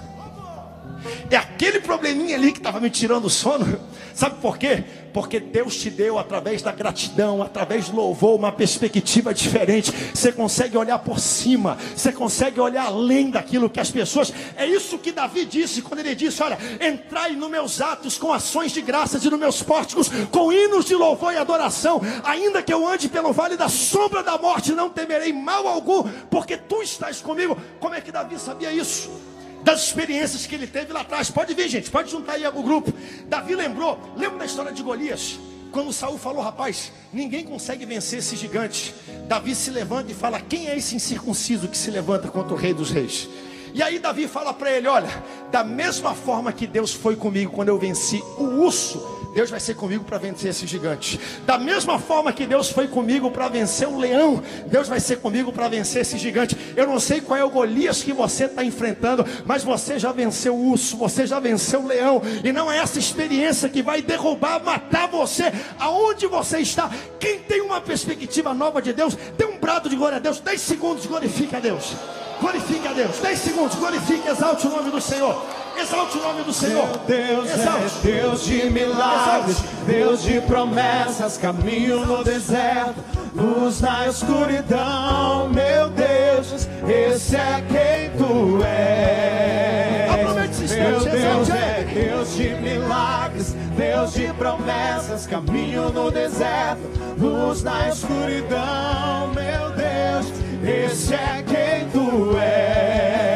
É 1.29 1.35
aquele 1.35 1.79
probleminha 1.79 2.35
ali 2.35 2.51
que 2.51 2.59
estava 2.59 2.79
me 2.79 2.89
tirando 2.89 3.25
o 3.25 3.29
sono. 3.29 3.79
Sabe 4.13 4.39
por 4.39 4.57
quê? 4.57 4.83
Porque 5.13 5.39
Deus 5.39 5.75
te 5.75 5.89
deu, 5.89 6.17
através 6.17 6.61
da 6.61 6.71
gratidão, 6.71 7.41
através 7.41 7.89
do 7.89 7.95
louvor, 7.95 8.35
uma 8.35 8.51
perspectiva 8.51 9.33
diferente. 9.33 9.91
Você 10.13 10.31
consegue 10.31 10.77
olhar 10.77 10.99
por 10.99 11.19
cima, 11.19 11.77
você 11.95 12.11
consegue 12.11 12.59
olhar 12.59 12.85
além 12.85 13.29
daquilo 13.29 13.69
que 13.69 13.79
as 13.79 13.91
pessoas. 13.91 14.33
É 14.55 14.65
isso 14.65 14.97
que 14.97 15.11
Davi 15.11 15.45
disse 15.45 15.81
quando 15.81 15.99
ele 15.99 16.15
disse: 16.15 16.41
Olha, 16.41 16.57
entrai 16.81 17.33
nos 17.33 17.49
meus 17.49 17.81
atos 17.81 18.17
com 18.17 18.31
ações 18.31 18.71
de 18.71 18.81
graças 18.81 19.23
e 19.23 19.29
nos 19.29 19.39
meus 19.39 19.61
pórticos 19.61 20.09
com 20.31 20.51
hinos 20.51 20.85
de 20.85 20.95
louvor 20.95 21.33
e 21.33 21.37
adoração. 21.37 22.01
Ainda 22.23 22.61
que 22.63 22.73
eu 22.73 22.87
ande 22.87 23.09
pelo 23.09 23.33
vale 23.33 23.57
da 23.57 23.67
sombra 23.67 24.23
da 24.23 24.37
morte, 24.37 24.71
não 24.71 24.89
temerei 24.89 25.33
mal 25.33 25.67
algum, 25.67 26.03
porque 26.29 26.55
tu 26.55 26.81
estás 26.81 27.19
comigo. 27.19 27.57
Como 27.79 27.93
é 27.93 28.01
que 28.01 28.11
Davi 28.11 28.39
sabia 28.39 28.71
isso? 28.71 29.34
Das 29.65 29.81
experiências 29.81 30.45
que 30.45 30.53
ele 30.53 30.67
teve 30.67 30.93
lá 30.93 31.01
atrás. 31.01 31.31
Pode 31.31 31.55
vir, 31.55 31.67
gente, 31.67 31.89
pode 31.89 32.11
juntar 32.11 32.33
aí 32.33 32.47
o 32.47 32.61
grupo. 32.61 32.93
Davi 33.27 33.55
lembrou, 33.55 33.99
lembra 34.15 34.37
da 34.37 34.45
história 34.45 34.71
de 34.71 34.83
Golias? 34.83 35.39
Quando 35.71 35.91
Saul 35.91 36.19
falou, 36.19 36.41
rapaz, 36.41 36.91
ninguém 37.11 37.43
consegue 37.43 37.83
vencer 37.83 38.19
esse 38.19 38.35
gigante. 38.35 38.93
Davi 39.27 39.55
se 39.55 39.71
levanta 39.71 40.11
e 40.11 40.15
fala: 40.15 40.39
Quem 40.39 40.69
é 40.69 40.77
esse 40.77 40.95
incircunciso 40.95 41.67
que 41.67 41.77
se 41.77 41.89
levanta 41.89 42.27
contra 42.27 42.53
o 42.53 42.57
rei 42.57 42.75
dos 42.75 42.91
reis? 42.91 43.27
E 43.73 43.81
aí 43.81 43.97
Davi 43.97 44.27
fala 44.27 44.53
para 44.53 44.71
ele: 44.71 44.87
Olha, 44.87 45.09
da 45.51 45.63
mesma 45.63 46.13
forma 46.13 46.53
que 46.53 46.67
Deus 46.67 46.93
foi 46.93 47.15
comigo 47.15 47.51
quando 47.51 47.69
eu 47.69 47.79
venci 47.79 48.21
o 48.37 48.43
urso, 48.61 48.99
Deus 49.35 49.49
vai 49.49 49.59
ser 49.59 49.75
comigo 49.75 50.05
para 50.05 50.17
vencer 50.17 50.51
esse 50.51 50.65
gigante. 50.65 51.19
Da 51.45 51.57
mesma 51.57 51.99
forma 51.99 52.31
que 52.31 52.45
Deus 52.45 52.69
foi 52.69 52.87
comigo 52.87 53.29
para 53.29 53.49
vencer 53.49 53.85
o 53.85 53.97
leão, 53.97 54.41
Deus 54.67 54.87
vai 54.87 55.01
ser 55.01 55.17
comigo 55.17 55.51
para 55.51 55.67
vencer 55.67 56.03
esse 56.03 56.17
gigante. 56.17 56.57
Eu 56.73 56.87
não 56.87 57.01
sei 57.01 57.19
qual 57.19 57.37
é 57.37 57.43
o 57.43 57.49
Golias 57.49 58.01
que 58.01 58.13
você 58.13 58.45
está 58.45 58.63
enfrentando, 58.63 59.25
mas 59.45 59.61
você 59.61 59.99
já 59.99 60.13
venceu 60.13 60.55
o 60.55 60.69
urso, 60.69 60.95
você 60.95 61.27
já 61.27 61.37
venceu 61.37 61.81
o 61.81 61.87
leão, 61.87 62.21
e 62.45 62.53
não 62.53 62.71
é 62.71 62.77
essa 62.77 62.97
experiência 62.97 63.67
que 63.67 63.83
vai 63.83 64.01
derrubar, 64.01 64.63
matar 64.63 65.09
você, 65.09 65.51
aonde 65.77 66.27
você 66.27 66.59
está. 66.59 66.89
Quem 67.19 67.39
tem 67.39 67.59
uma 67.59 67.81
perspectiva 67.81 68.53
nova 68.53 68.81
de 68.81 68.93
Deus, 68.93 69.17
dê 69.37 69.43
um 69.43 69.59
brado 69.59 69.89
de 69.89 69.97
glória 69.97 70.15
a 70.15 70.21
Deus, 70.21 70.39
10 70.39 70.61
segundos, 70.61 71.05
glorifica 71.05 71.57
a 71.57 71.59
Deus. 71.59 71.93
Glorifique 72.39 72.87
a 72.87 72.93
Deus. 72.93 73.17
10 73.19 73.39
segundos, 73.39 73.75
glorifique, 73.75 74.29
exalte 74.29 74.65
o 74.65 74.69
nome 74.69 74.91
do 74.91 75.01
Senhor. 75.01 75.64
Exalte 75.77 76.17
o 76.17 76.21
nome 76.21 76.43
do 76.43 76.53
Senhor. 76.53 76.87
Meu 76.87 76.97
Deus 77.05 77.49
é 77.49 77.53
exalte. 77.53 77.85
é 77.85 78.11
Deus 78.11 78.45
de 78.45 78.69
milagres, 78.69 79.57
exalte. 79.57 79.75
Deus 79.85 80.23
de 80.23 80.41
promessas, 80.41 81.37
caminho 81.37 82.05
no 82.05 82.23
deserto, 82.23 83.03
luz 83.35 83.81
na 83.81 84.07
escuridão. 84.07 85.49
Meu 85.49 85.89
Deus, 85.89 86.67
esse 86.87 87.35
é 87.35 87.63
quem 87.67 88.17
tu 88.17 88.63
és. 88.63 89.55
Meu 90.71 90.99
Deus 90.99 91.49
é 91.49 91.83
Deus 91.93 92.35
de 92.35 92.49
milagres, 92.55 93.55
Deus 93.77 94.13
de 94.13 94.33
promessas, 94.33 95.27
caminho 95.27 95.89
no 95.89 96.09
deserto, 96.09 96.81
luz 97.17 97.61
na 97.63 97.89
escuridão. 97.89 99.33
Meu 99.33 99.71
Deus, 99.71 100.25
esse 100.63 101.13
é 101.13 101.43
quem 101.45 101.87
tu 101.89 102.37
és. 102.37 103.34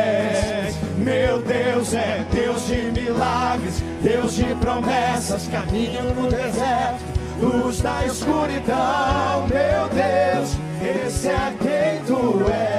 Meu 1.30 1.44
Deus 1.44 1.94
é 1.94 2.26
Deus 2.34 2.66
de 2.66 2.92
milagres, 3.00 3.84
Deus 4.02 4.36
de 4.36 4.46
promessas, 4.56 5.48
caminho 5.48 6.12
no 6.16 6.28
deserto, 6.28 7.04
luz 7.40 7.82
da 7.82 8.04
escuridão. 8.04 9.48
Meu 9.48 9.88
Deus, 9.90 10.58
esse 10.82 11.28
é 11.28 11.54
quem 11.62 12.04
tu 12.06 12.44
és. 12.52 12.79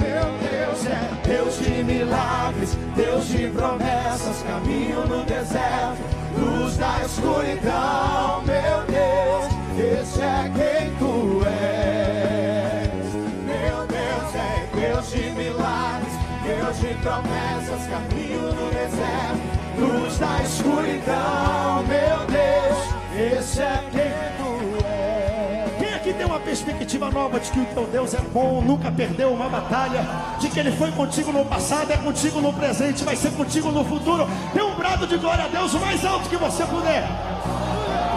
Meu 0.00 0.26
Deus 0.50 0.86
é 0.86 0.98
Deus 1.28 1.58
de 1.60 1.84
milagres, 1.84 2.76
Deus 2.96 3.28
de 3.28 3.46
promessas, 3.48 4.42
caminho 4.42 5.06
no 5.06 5.22
deserto, 5.24 6.02
luz 6.36 6.76
da 6.76 7.04
escuridão. 7.04 7.99
Promessas, 17.00 17.86
caminho 17.88 18.42
no 18.54 18.70
deserto, 18.70 19.40
luz 19.78 20.18
da 20.18 20.42
escuridão, 20.42 21.84
meu 21.86 22.26
Deus, 22.26 23.38
esse 23.38 23.60
é 23.60 23.82
quem 23.90 24.12
tu 24.38 24.84
és. 24.86 25.78
Quem 25.78 25.94
aqui 25.94 26.12
tem 26.12 26.26
uma 26.26 26.40
perspectiva 26.40 27.10
nova 27.10 27.40
de 27.40 27.50
que 27.50 27.60
o 27.60 27.64
teu 27.66 27.86
Deus 27.86 28.14
é 28.14 28.20
bom, 28.20 28.60
nunca 28.60 28.90
perdeu 28.90 29.32
uma 29.32 29.48
batalha, 29.48 30.04
de 30.38 30.48
que 30.48 30.60
ele 30.60 30.72
foi 30.72 30.92
contigo 30.92 31.32
no 31.32 31.44
passado, 31.44 31.90
é 31.90 31.96
contigo 31.96 32.40
no 32.40 32.52
presente, 32.52 33.02
vai 33.02 33.16
ser 33.16 33.30
contigo 33.32 33.70
no 33.70 33.84
futuro? 33.84 34.28
Dê 34.52 34.62
um 34.62 34.74
brado 34.74 35.06
de 35.06 35.16
glória 35.16 35.44
a 35.44 35.48
Deus 35.48 35.72
o 35.72 35.80
mais 35.80 36.04
alto 36.04 36.28
que 36.28 36.36
você 36.36 36.64
puder. 36.64 37.08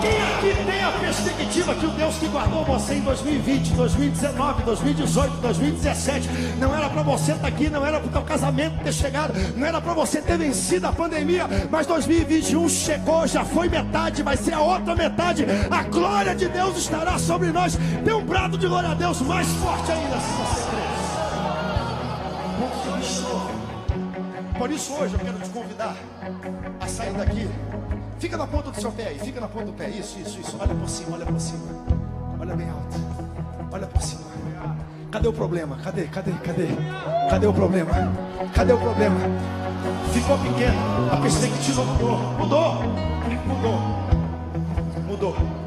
Quem 0.01 0.21
aqui 0.21 0.52
tem 0.65 0.83
a 0.83 0.91
perspectiva 0.91 1.75
que 1.75 1.85
o 1.85 1.89
Deus 1.91 2.15
que 2.15 2.27
guardou 2.27 2.63
você 2.65 2.95
em 2.95 3.01
2020, 3.01 3.73
2019, 3.73 4.63
2018, 4.63 5.37
2017, 5.37 6.29
não 6.59 6.75
era 6.75 6.89
para 6.89 7.03
você 7.03 7.33
estar 7.33 7.47
aqui, 7.47 7.69
não 7.69 7.85
era 7.85 7.99
para 7.99 8.07
o 8.07 8.11
teu 8.11 8.21
casamento 8.21 8.83
ter 8.83 8.93
chegado, 8.93 9.33
não 9.55 9.67
era 9.67 9.81
para 9.81 9.93
você 9.93 10.21
ter 10.21 10.37
vencido 10.37 10.87
a 10.87 10.91
pandemia, 10.91 11.47
mas 11.69 11.85
2021 11.87 12.69
chegou, 12.69 13.27
já 13.27 13.43
foi 13.43 13.69
metade, 13.69 14.23
vai 14.23 14.37
ser 14.37 14.53
a 14.53 14.61
outra 14.61 14.95
metade. 14.95 15.45
A 15.69 15.83
glória 15.83 16.35
de 16.35 16.47
Deus 16.47 16.77
estará 16.77 17.17
sobre 17.17 17.51
nós. 17.51 17.75
Dê 18.03 18.13
um 18.13 18.25
brado 18.25 18.57
de 18.57 18.67
glória 18.67 18.89
a 18.89 18.93
Deus 18.93 19.21
mais 19.21 19.47
forte 19.47 19.91
ainda, 19.91 20.72
por 24.63 24.71
isso 24.71 24.93
hoje 24.93 25.13
eu 25.13 25.19
quero 25.19 25.37
te 25.39 25.49
convidar 25.49 25.97
a 26.79 26.87
sair 26.87 27.11
daqui. 27.11 27.49
Fica 28.17 28.37
na 28.37 28.47
ponta 28.47 28.71
do 28.71 28.79
seu 28.79 28.93
pé 28.93 29.07
aí, 29.07 29.19
fica 29.19 29.41
na 29.41 29.47
ponta 29.49 29.65
do 29.65 29.73
pé. 29.73 29.89
Isso, 29.89 30.17
isso, 30.19 30.39
isso. 30.39 30.57
Olha 30.57 30.73
por 30.73 30.87
cima, 30.87 31.17
olha 31.17 31.25
por 31.25 31.41
cima. 31.41 31.65
Olha 32.39 32.55
bem 32.55 32.69
alto. 32.69 32.97
Olha 33.69 33.87
por 33.87 34.01
cima. 34.01 34.21
Cadê 35.11 35.27
o 35.27 35.33
problema? 35.33 35.75
Cadê? 35.83 36.03
Cadê? 36.03 36.31
Cadê? 36.31 36.67
Cadê 37.29 37.45
o 37.45 37.53
problema? 37.53 37.91
Cadê 38.55 38.71
o 38.71 38.77
problema? 38.77 39.19
Ficou 40.13 40.37
pequeno. 40.37 41.11
A 41.11 41.17
perspectiva 41.17 41.83
mudou. 41.83 42.17
Mudou. 42.39 42.83
Mudou. 43.45 43.79
Mudou. 45.05 45.62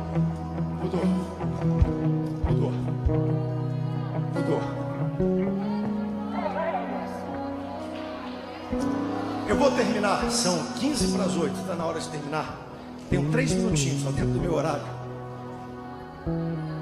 Terminar, 9.77 10.31
são 10.31 10.73
15 10.79 11.13
para 11.13 11.25
as 11.25 11.37
8, 11.37 11.61
está 11.61 11.75
na 11.75 11.85
hora 11.85 12.01
de 12.01 12.09
terminar. 12.09 12.57
Tenho 13.11 13.31
três 13.31 13.53
minutinhos, 13.53 14.03
só 14.03 14.11
tempo 14.11 14.33
do 14.33 14.41
meu 14.41 14.55
horário. 14.55 14.85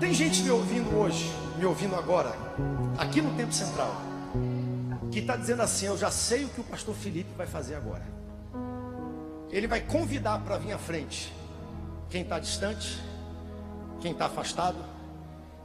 Tem 0.01 0.15
gente 0.15 0.43
me 0.43 0.51
ouvindo 0.51 0.97
hoje, 0.97 1.31
me 1.59 1.67
ouvindo 1.67 1.95
agora, 1.97 2.33
aqui 2.97 3.21
no 3.21 3.35
Tempo 3.35 3.53
Central, 3.53 3.95
que 5.11 5.19
está 5.19 5.37
dizendo 5.37 5.63
assim: 5.63 5.87
Eu 5.87 5.99
já 5.99 6.11
sei 6.11 6.45
o 6.45 6.49
que 6.49 6.61
o 6.61 6.65
pastor 6.65 6.95
Felipe 6.95 7.31
vai 7.37 7.47
fazer 7.47 7.75
agora. 7.75 8.03
Ele 9.51 9.67
vai 9.67 9.81
convidar 9.81 10.39
para 10.41 10.57
vir 10.57 10.73
à 10.73 10.79
frente 10.79 11.33
quem 12.09 12.23
está 12.23 12.39
distante, 12.39 12.99
quem 14.01 14.13
está 14.13 14.27
afastado 14.27 14.79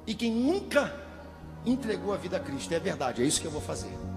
e 0.06 0.14
quem 0.14 0.32
nunca 0.32 0.94
entregou 1.66 2.14
a 2.14 2.18
vida 2.18 2.38
a 2.38 2.40
Cristo. 2.40 2.74
É 2.74 2.80
verdade, 2.80 3.22
é 3.22 3.26
isso 3.26 3.40
que 3.40 3.48
eu 3.48 3.52
vou 3.52 3.62
fazer. 3.62 4.09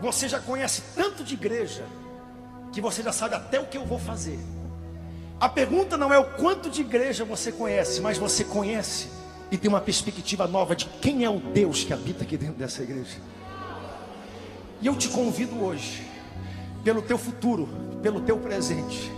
Você 0.00 0.28
já 0.28 0.38
conhece 0.38 0.82
tanto 0.94 1.24
de 1.24 1.34
igreja 1.34 1.84
que 2.72 2.80
você 2.80 3.02
já 3.02 3.12
sabe 3.12 3.34
até 3.34 3.58
o 3.58 3.66
que 3.66 3.78
eu 3.78 3.86
vou 3.86 3.98
fazer. 3.98 4.38
A 5.40 5.48
pergunta 5.48 5.96
não 5.96 6.12
é 6.12 6.18
o 6.18 6.24
quanto 6.36 6.70
de 6.70 6.80
igreja 6.80 7.24
você 7.24 7.52
conhece, 7.52 8.00
mas 8.00 8.18
você 8.18 8.44
conhece 8.44 9.08
e 9.50 9.56
tem 9.56 9.68
uma 9.68 9.80
perspectiva 9.80 10.46
nova 10.46 10.74
de 10.74 10.86
quem 10.86 11.24
é 11.24 11.30
o 11.30 11.38
Deus 11.38 11.84
que 11.84 11.92
habita 11.92 12.24
aqui 12.24 12.36
dentro 12.36 12.56
dessa 12.56 12.82
igreja. 12.82 13.18
E 14.80 14.86
eu 14.86 14.96
te 14.96 15.08
convido 15.08 15.62
hoje, 15.64 16.06
pelo 16.84 17.00
teu 17.02 17.16
futuro, 17.16 17.68
pelo 18.02 18.20
teu 18.20 18.38
presente, 18.38 19.10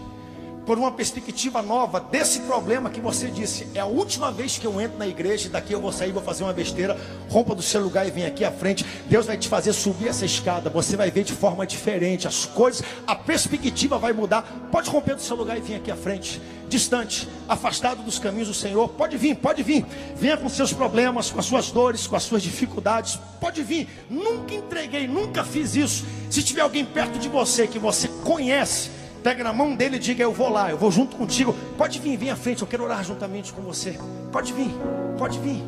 por 0.68 0.76
uma 0.76 0.92
perspectiva 0.92 1.62
nova 1.62 1.98
desse 1.98 2.40
problema 2.40 2.90
que 2.90 3.00
você 3.00 3.28
disse. 3.30 3.66
É 3.74 3.80
a 3.80 3.86
última 3.86 4.30
vez 4.30 4.58
que 4.58 4.66
eu 4.66 4.78
entro 4.78 4.98
na 4.98 5.06
igreja 5.06 5.48
daqui 5.48 5.72
eu 5.72 5.80
vou 5.80 5.90
sair, 5.90 6.12
vou 6.12 6.22
fazer 6.22 6.44
uma 6.44 6.52
besteira. 6.52 6.94
Rompa 7.30 7.54
do 7.54 7.62
seu 7.62 7.80
lugar 7.80 8.06
e 8.06 8.10
vem 8.10 8.26
aqui 8.26 8.44
à 8.44 8.52
frente. 8.52 8.84
Deus 9.06 9.24
vai 9.24 9.38
te 9.38 9.48
fazer 9.48 9.72
subir 9.72 10.08
essa 10.08 10.26
escada. 10.26 10.68
Você 10.68 10.94
vai 10.94 11.10
ver 11.10 11.24
de 11.24 11.32
forma 11.32 11.66
diferente 11.66 12.28
as 12.28 12.44
coisas, 12.44 12.84
a 13.06 13.14
perspectiva 13.14 13.96
vai 13.96 14.12
mudar. 14.12 14.42
Pode 14.70 14.90
romper 14.90 15.14
do 15.14 15.22
seu 15.22 15.36
lugar 15.36 15.56
e 15.56 15.62
vir 15.62 15.76
aqui 15.76 15.90
à 15.90 15.96
frente. 15.96 16.38
Distante, 16.68 17.26
afastado 17.48 18.02
dos 18.02 18.18
caminhos 18.18 18.48
do 18.48 18.54
Senhor. 18.54 18.90
Pode 18.90 19.16
vir, 19.16 19.36
pode 19.36 19.62
vir. 19.62 19.86
Venha 20.16 20.36
com 20.36 20.50
seus 20.50 20.70
problemas, 20.70 21.30
com 21.30 21.40
as 21.40 21.46
suas 21.46 21.70
dores, 21.70 22.06
com 22.06 22.14
as 22.14 22.24
suas 22.24 22.42
dificuldades. 22.42 23.18
Pode 23.40 23.62
vir. 23.62 23.88
Nunca 24.10 24.54
entreguei, 24.54 25.08
nunca 25.08 25.42
fiz 25.42 25.74
isso. 25.74 26.04
Se 26.28 26.42
tiver 26.42 26.60
alguém 26.60 26.84
perto 26.84 27.18
de 27.18 27.26
você 27.26 27.66
que 27.66 27.78
você 27.78 28.06
conhece, 28.22 28.97
Pega 29.28 29.44
na 29.44 29.52
mão 29.52 29.76
dele 29.76 29.96
e 29.96 29.98
diga: 29.98 30.22
Eu 30.22 30.32
vou 30.32 30.48
lá, 30.48 30.70
eu 30.70 30.78
vou 30.78 30.90
junto 30.90 31.14
contigo. 31.14 31.54
Pode 31.76 31.98
vir, 31.98 32.16
vem 32.16 32.30
à 32.30 32.36
frente, 32.36 32.62
eu 32.62 32.66
quero 32.66 32.82
orar 32.82 33.04
juntamente 33.04 33.52
com 33.52 33.60
você. 33.60 33.98
Pode 34.32 34.54
vir, 34.54 34.70
pode 35.18 35.38
vir. 35.38 35.62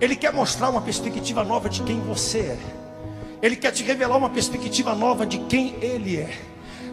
Ele 0.00 0.16
quer 0.16 0.32
mostrar 0.32 0.68
uma 0.68 0.80
perspectiva 0.80 1.44
nova 1.44 1.68
de 1.68 1.80
quem 1.84 2.00
você 2.00 2.38
é. 2.38 2.58
Ele 3.40 3.54
quer 3.54 3.70
te 3.70 3.84
revelar 3.84 4.16
uma 4.16 4.28
perspectiva 4.28 4.96
nova 4.96 5.24
de 5.24 5.38
quem 5.38 5.76
Ele 5.80 6.16
é. 6.16 6.36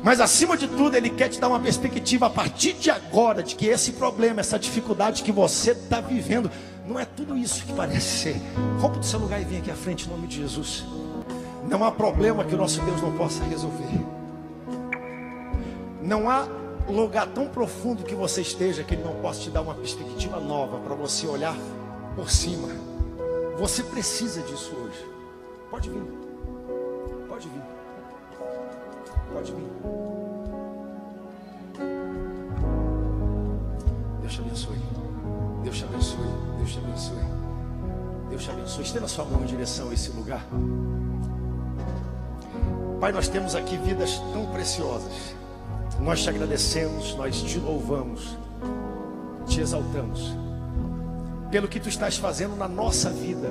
Mas 0.03 0.21
acima 0.21 0.55
de 0.55 0.67
tudo, 0.67 0.95
Ele 0.95 1.09
quer 1.09 1.27
te 1.27 1.39
dar 1.39 1.47
uma 1.47 1.59
perspectiva 1.59 2.27
a 2.27 2.29
partir 2.29 2.73
de 2.73 2.91
agora 2.91 3.41
de 3.41 3.55
que 3.55 3.65
esse 3.65 3.93
problema, 3.93 4.41
essa 4.41 4.59
dificuldade 4.59 5.23
que 5.23 5.31
você 5.31 5.71
está 5.71 5.99
vivendo, 5.99 6.51
não 6.85 6.99
é 6.99 7.05
tudo 7.05 7.35
isso 7.35 7.65
que 7.65 7.73
parece 7.73 8.19
ser. 8.19 8.35
Rompa 8.79 8.99
do 8.99 9.05
seu 9.07 9.17
lugar 9.17 9.41
e 9.41 9.43
vem 9.43 9.57
aqui 9.57 9.71
à 9.71 9.75
frente 9.75 10.05
em 10.05 10.11
nome 10.11 10.27
de 10.27 10.35
Jesus. 10.35 10.85
Não 11.67 11.83
há 11.83 11.91
problema 11.91 12.45
que 12.45 12.53
o 12.53 12.57
nosso 12.59 12.79
Deus 12.83 13.01
não 13.01 13.17
possa 13.17 13.43
resolver. 13.45 14.18
Não 16.09 16.27
há 16.27 16.47
lugar 16.87 17.27
tão 17.27 17.47
profundo 17.47 18.03
que 18.03 18.15
você 18.15 18.41
esteja 18.41 18.83
que 18.83 18.95
ele 18.95 19.03
não 19.03 19.13
possa 19.21 19.41
te 19.41 19.51
dar 19.51 19.61
uma 19.61 19.75
perspectiva 19.75 20.39
nova 20.39 20.79
para 20.79 20.95
você 20.95 21.27
olhar 21.27 21.55
por 22.15 22.31
cima. 22.31 22.67
Você 23.59 23.83
precisa 23.83 24.41
disso 24.41 24.75
hoje. 24.75 25.05
Pode 25.69 25.87
vir. 25.87 26.01
Pode 27.27 27.47
vir. 27.47 27.61
Pode 29.31 29.51
vir. 29.51 29.67
Deus 34.21 34.33
te 34.33 34.41
abençoe. 34.41 34.77
Deus 35.63 35.77
te 35.77 35.83
abençoe. 35.83 36.17
Deus 36.57 36.71
te 36.71 36.79
abençoe. 36.79 37.17
Deus 38.31 38.43
te 38.43 38.49
abençoe. 38.49 38.83
Estenda 38.83 39.07
sua 39.07 39.25
mão 39.25 39.43
em 39.43 39.45
direção 39.45 39.91
a 39.91 39.93
esse 39.93 40.09
lugar. 40.09 40.43
Pai, 42.99 43.11
nós 43.11 43.27
temos 43.27 43.53
aqui 43.53 43.77
vidas 43.77 44.17
tão 44.33 44.47
preciosas. 44.47 45.37
Nós 46.01 46.21
te 46.21 46.29
agradecemos, 46.29 47.15
nós 47.15 47.41
te 47.41 47.59
louvamos, 47.59 48.37
te 49.45 49.59
exaltamos, 49.59 50.33
pelo 51.51 51.67
que 51.67 51.79
tu 51.79 51.89
estás 51.89 52.17
fazendo 52.17 52.55
na 52.55 52.67
nossa 52.67 53.09
vida, 53.09 53.49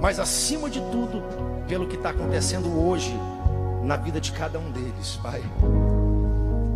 mas 0.00 0.18
acima 0.18 0.70
de 0.70 0.80
tudo, 0.80 1.22
pelo 1.68 1.86
que 1.86 1.96
está 1.96 2.10
acontecendo 2.10 2.68
hoje 2.80 3.14
na 3.84 3.96
vida 3.96 4.20
de 4.20 4.32
cada 4.32 4.58
um 4.58 4.70
deles, 4.70 5.18
Pai. 5.22 5.42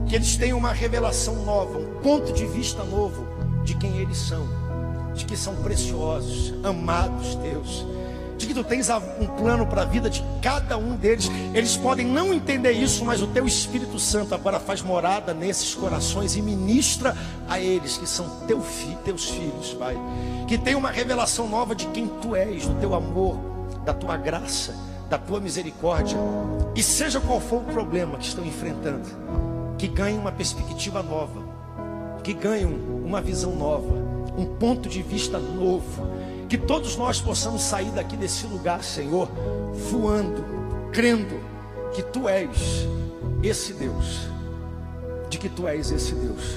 Que 0.07 0.14
eles 0.14 0.37
tenham 0.37 0.59
uma 0.59 0.72
revelação 0.72 1.44
nova, 1.44 1.79
um 1.79 2.00
ponto 2.00 2.33
de 2.33 2.46
vista 2.46 2.85
novo 2.85 3.26
de 3.64 3.74
quem 3.74 3.96
eles 3.98 4.18
são, 4.18 4.46
de 5.14 5.24
que 5.24 5.37
são 5.37 5.57
preciosos, 5.57 6.55
amados, 6.62 7.35
Deus 7.37 7.85
de 8.37 8.46
que 8.46 8.55
tu 8.55 8.62
tens 8.62 8.88
um 9.20 9.27
plano 9.27 9.66
para 9.66 9.83
a 9.83 9.85
vida 9.85 10.11
de 10.11 10.22
cada 10.42 10.77
um 10.77 10.94
deles. 10.96 11.31
Eles 11.55 11.77
podem 11.77 12.07
não 12.07 12.33
entender 12.33 12.72
isso, 12.72 13.05
mas 13.05 13.22
o 13.22 13.27
teu 13.27 13.46
Espírito 13.46 13.99
Santo 13.99 14.35
agora 14.35 14.61
faz 14.61 14.83
morada 14.83 15.33
nesses 15.33 15.75
corações 15.75 16.37
e 16.37 16.42
ministra 16.42 17.16
a 17.49 17.59
eles 17.59 17.96
que 17.96 18.07
são 18.07 18.29
teu 18.46 18.61
fi, 18.61 18.96
teus 19.05 19.31
filhos, 19.31 19.75
Pai. 19.75 19.96
Que 20.46 20.59
tenham 20.59 20.81
uma 20.81 20.90
revelação 20.90 21.49
nova 21.49 21.75
de 21.75 21.87
quem 21.87 22.07
tu 22.20 22.37
és, 22.37 22.66
do 22.66 22.75
teu 22.75 22.94
amor, 22.94 23.38
da 23.85 23.94
tua 23.94 24.16
graça, 24.16 24.75
da 25.09 25.18
tua 25.18 25.40
misericórdia. 25.40 26.18
E 26.75 26.83
seja 26.83 27.20
qual 27.20 27.40
for 27.40 27.62
o 27.62 27.72
problema 27.72 28.18
que 28.18 28.27
estão 28.27 28.44
enfrentando, 28.44 29.09
que 29.79 29.88
ganhem 29.88 30.18
uma 30.18 30.33
perspectiva 30.33 31.03
nova, 31.03 31.42
que 32.22 32.35
ganhem 32.35 32.66
uma 32.66 33.20
visão 33.20 33.55
nova, 33.57 33.94
um 34.37 34.44
ponto 34.44 34.88
de 34.88 35.01
vista 35.01 35.38
novo 35.38 36.15
que 36.49 36.57
todos 36.57 36.97
nós 36.97 37.21
possamos 37.21 37.63
sair 37.63 37.91
daqui 37.91 38.17
desse 38.17 38.47
lugar, 38.47 38.83
Senhor, 38.83 39.29
voando, 39.91 40.45
crendo 40.93 41.41
que 41.93 42.03
Tu 42.03 42.29
és 42.29 42.87
esse 43.43 43.73
Deus, 43.73 44.29
de 45.29 45.39
que 45.39 45.49
Tu 45.49 45.67
és 45.67 45.91
esse 45.91 46.15
Deus. 46.15 46.57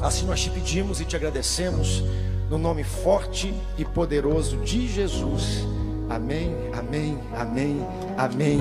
Assim 0.00 0.26
nós 0.26 0.40
te 0.40 0.50
pedimos 0.50 1.00
e 1.00 1.04
te 1.04 1.16
agradecemos, 1.16 2.02
no 2.48 2.58
nome 2.58 2.84
forte 2.84 3.54
e 3.76 3.84
poderoso 3.84 4.56
de 4.58 4.88
Jesus. 4.88 5.64
Amém, 6.08 6.56
amém, 6.76 7.18
amém, 7.36 7.86
amém 8.16 8.58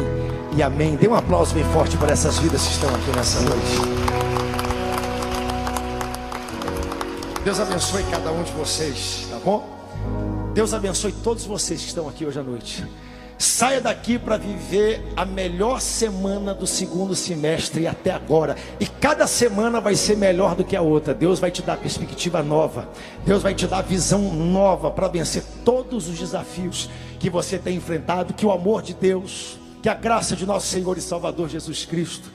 e 0.56 0.62
amém. 0.62 0.96
Dê 0.96 1.08
um 1.08 1.16
aplauso 1.16 1.56
bem 1.56 1.64
forte 1.74 1.98
para 1.98 2.12
essas 2.12 2.38
vidas 2.40 2.62
que 2.64 2.74
estão 2.74 2.90
aqui 2.94 3.12
nessa 3.16 3.42
noite. 3.42 4.10
Deus 7.44 7.60
abençoe 7.60 8.04
cada 8.12 8.32
um 8.32 8.44
de 8.44 8.52
vocês, 8.52 9.28
tá 9.32 9.40
bom? 9.44 9.79
Deus 10.60 10.74
abençoe 10.74 11.14
todos 11.14 11.46
vocês 11.46 11.80
que 11.80 11.88
estão 11.88 12.10
aqui 12.10 12.26
hoje 12.26 12.38
à 12.38 12.44
noite. 12.44 12.86
Saia 13.38 13.80
daqui 13.80 14.20
para 14.20 14.36
viver 14.36 15.02
a 15.16 15.24
melhor 15.24 15.80
semana 15.80 16.54
do 16.54 16.68
segundo 16.68 17.16
semestre 17.16 17.88
até 17.88 18.12
agora. 18.12 18.58
E 18.78 18.86
cada 18.86 19.26
semana 19.26 19.80
vai 19.80 19.96
ser 19.96 20.18
melhor 20.18 20.56
do 20.56 20.66
que 20.66 20.76
a 20.76 20.82
outra. 20.82 21.14
Deus 21.14 21.40
vai 21.40 21.50
te 21.50 21.62
dar 21.62 21.78
perspectiva 21.78 22.44
nova. 22.44 22.90
Deus 23.26 23.42
vai 23.42 23.56
te 23.56 23.66
dar 23.68 23.84
visão 23.84 24.36
nova 24.36 24.92
para 24.92 25.08
vencer 25.08 25.46
todos 25.64 26.10
os 26.10 26.20
desafios 26.20 26.90
que 27.20 27.30
você 27.30 27.58
tem 27.58 27.78
enfrentado. 27.78 28.34
Que 28.34 28.46
o 28.46 28.52
amor 28.52 28.82
de 28.82 28.94
Deus, 28.94 29.58
que 29.82 29.88
a 29.88 29.94
graça 29.94 30.36
de 30.36 30.46
nosso 30.46 30.68
Senhor 30.68 30.98
e 30.98 31.02
Salvador 31.02 31.48
Jesus 31.48 31.86
Cristo, 31.86 32.30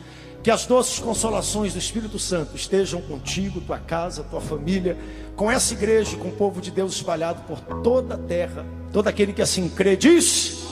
que 0.44 0.50
as 0.50 0.66
doces 0.66 0.98
consolações 0.98 1.72
do 1.72 1.78
Espírito 1.78 2.18
Santo 2.18 2.54
estejam 2.54 3.00
contigo, 3.00 3.62
tua 3.62 3.78
casa, 3.78 4.22
tua 4.22 4.42
família, 4.42 4.94
com 5.36 5.50
essa 5.50 5.74
igreja 5.74 6.16
com 6.16 6.28
o 6.28 6.32
povo 6.32 6.60
de 6.60 6.70
Deus 6.70 6.94
espalhado 6.94 7.42
por 7.42 7.60
toda 7.82 8.14
a 8.14 8.18
terra. 8.18 8.64
Todo 8.92 9.08
aquele 9.08 9.32
que 9.32 9.42
assim 9.42 9.68
crê, 9.68 9.96
diz. 9.96 10.64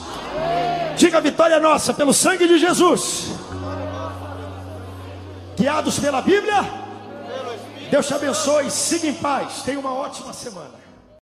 Diga 0.97 1.17
a 1.17 1.21
vitória 1.21 1.59
nossa 1.59 1.93
pelo 1.93 2.13
sangue 2.13 2.47
de 2.47 2.57
Jesus. 2.57 3.31
Guiados 5.57 5.99
pela 5.99 6.21
Bíblia. 6.21 6.63
Deus 7.91 8.07
te 8.07 8.13
abençoe. 8.13 8.71
Siga 8.71 9.07
em 9.07 9.13
paz. 9.13 9.63
Tenha 9.63 9.79
uma 9.79 9.93
ótima 9.93 10.33
semana. 10.33 10.82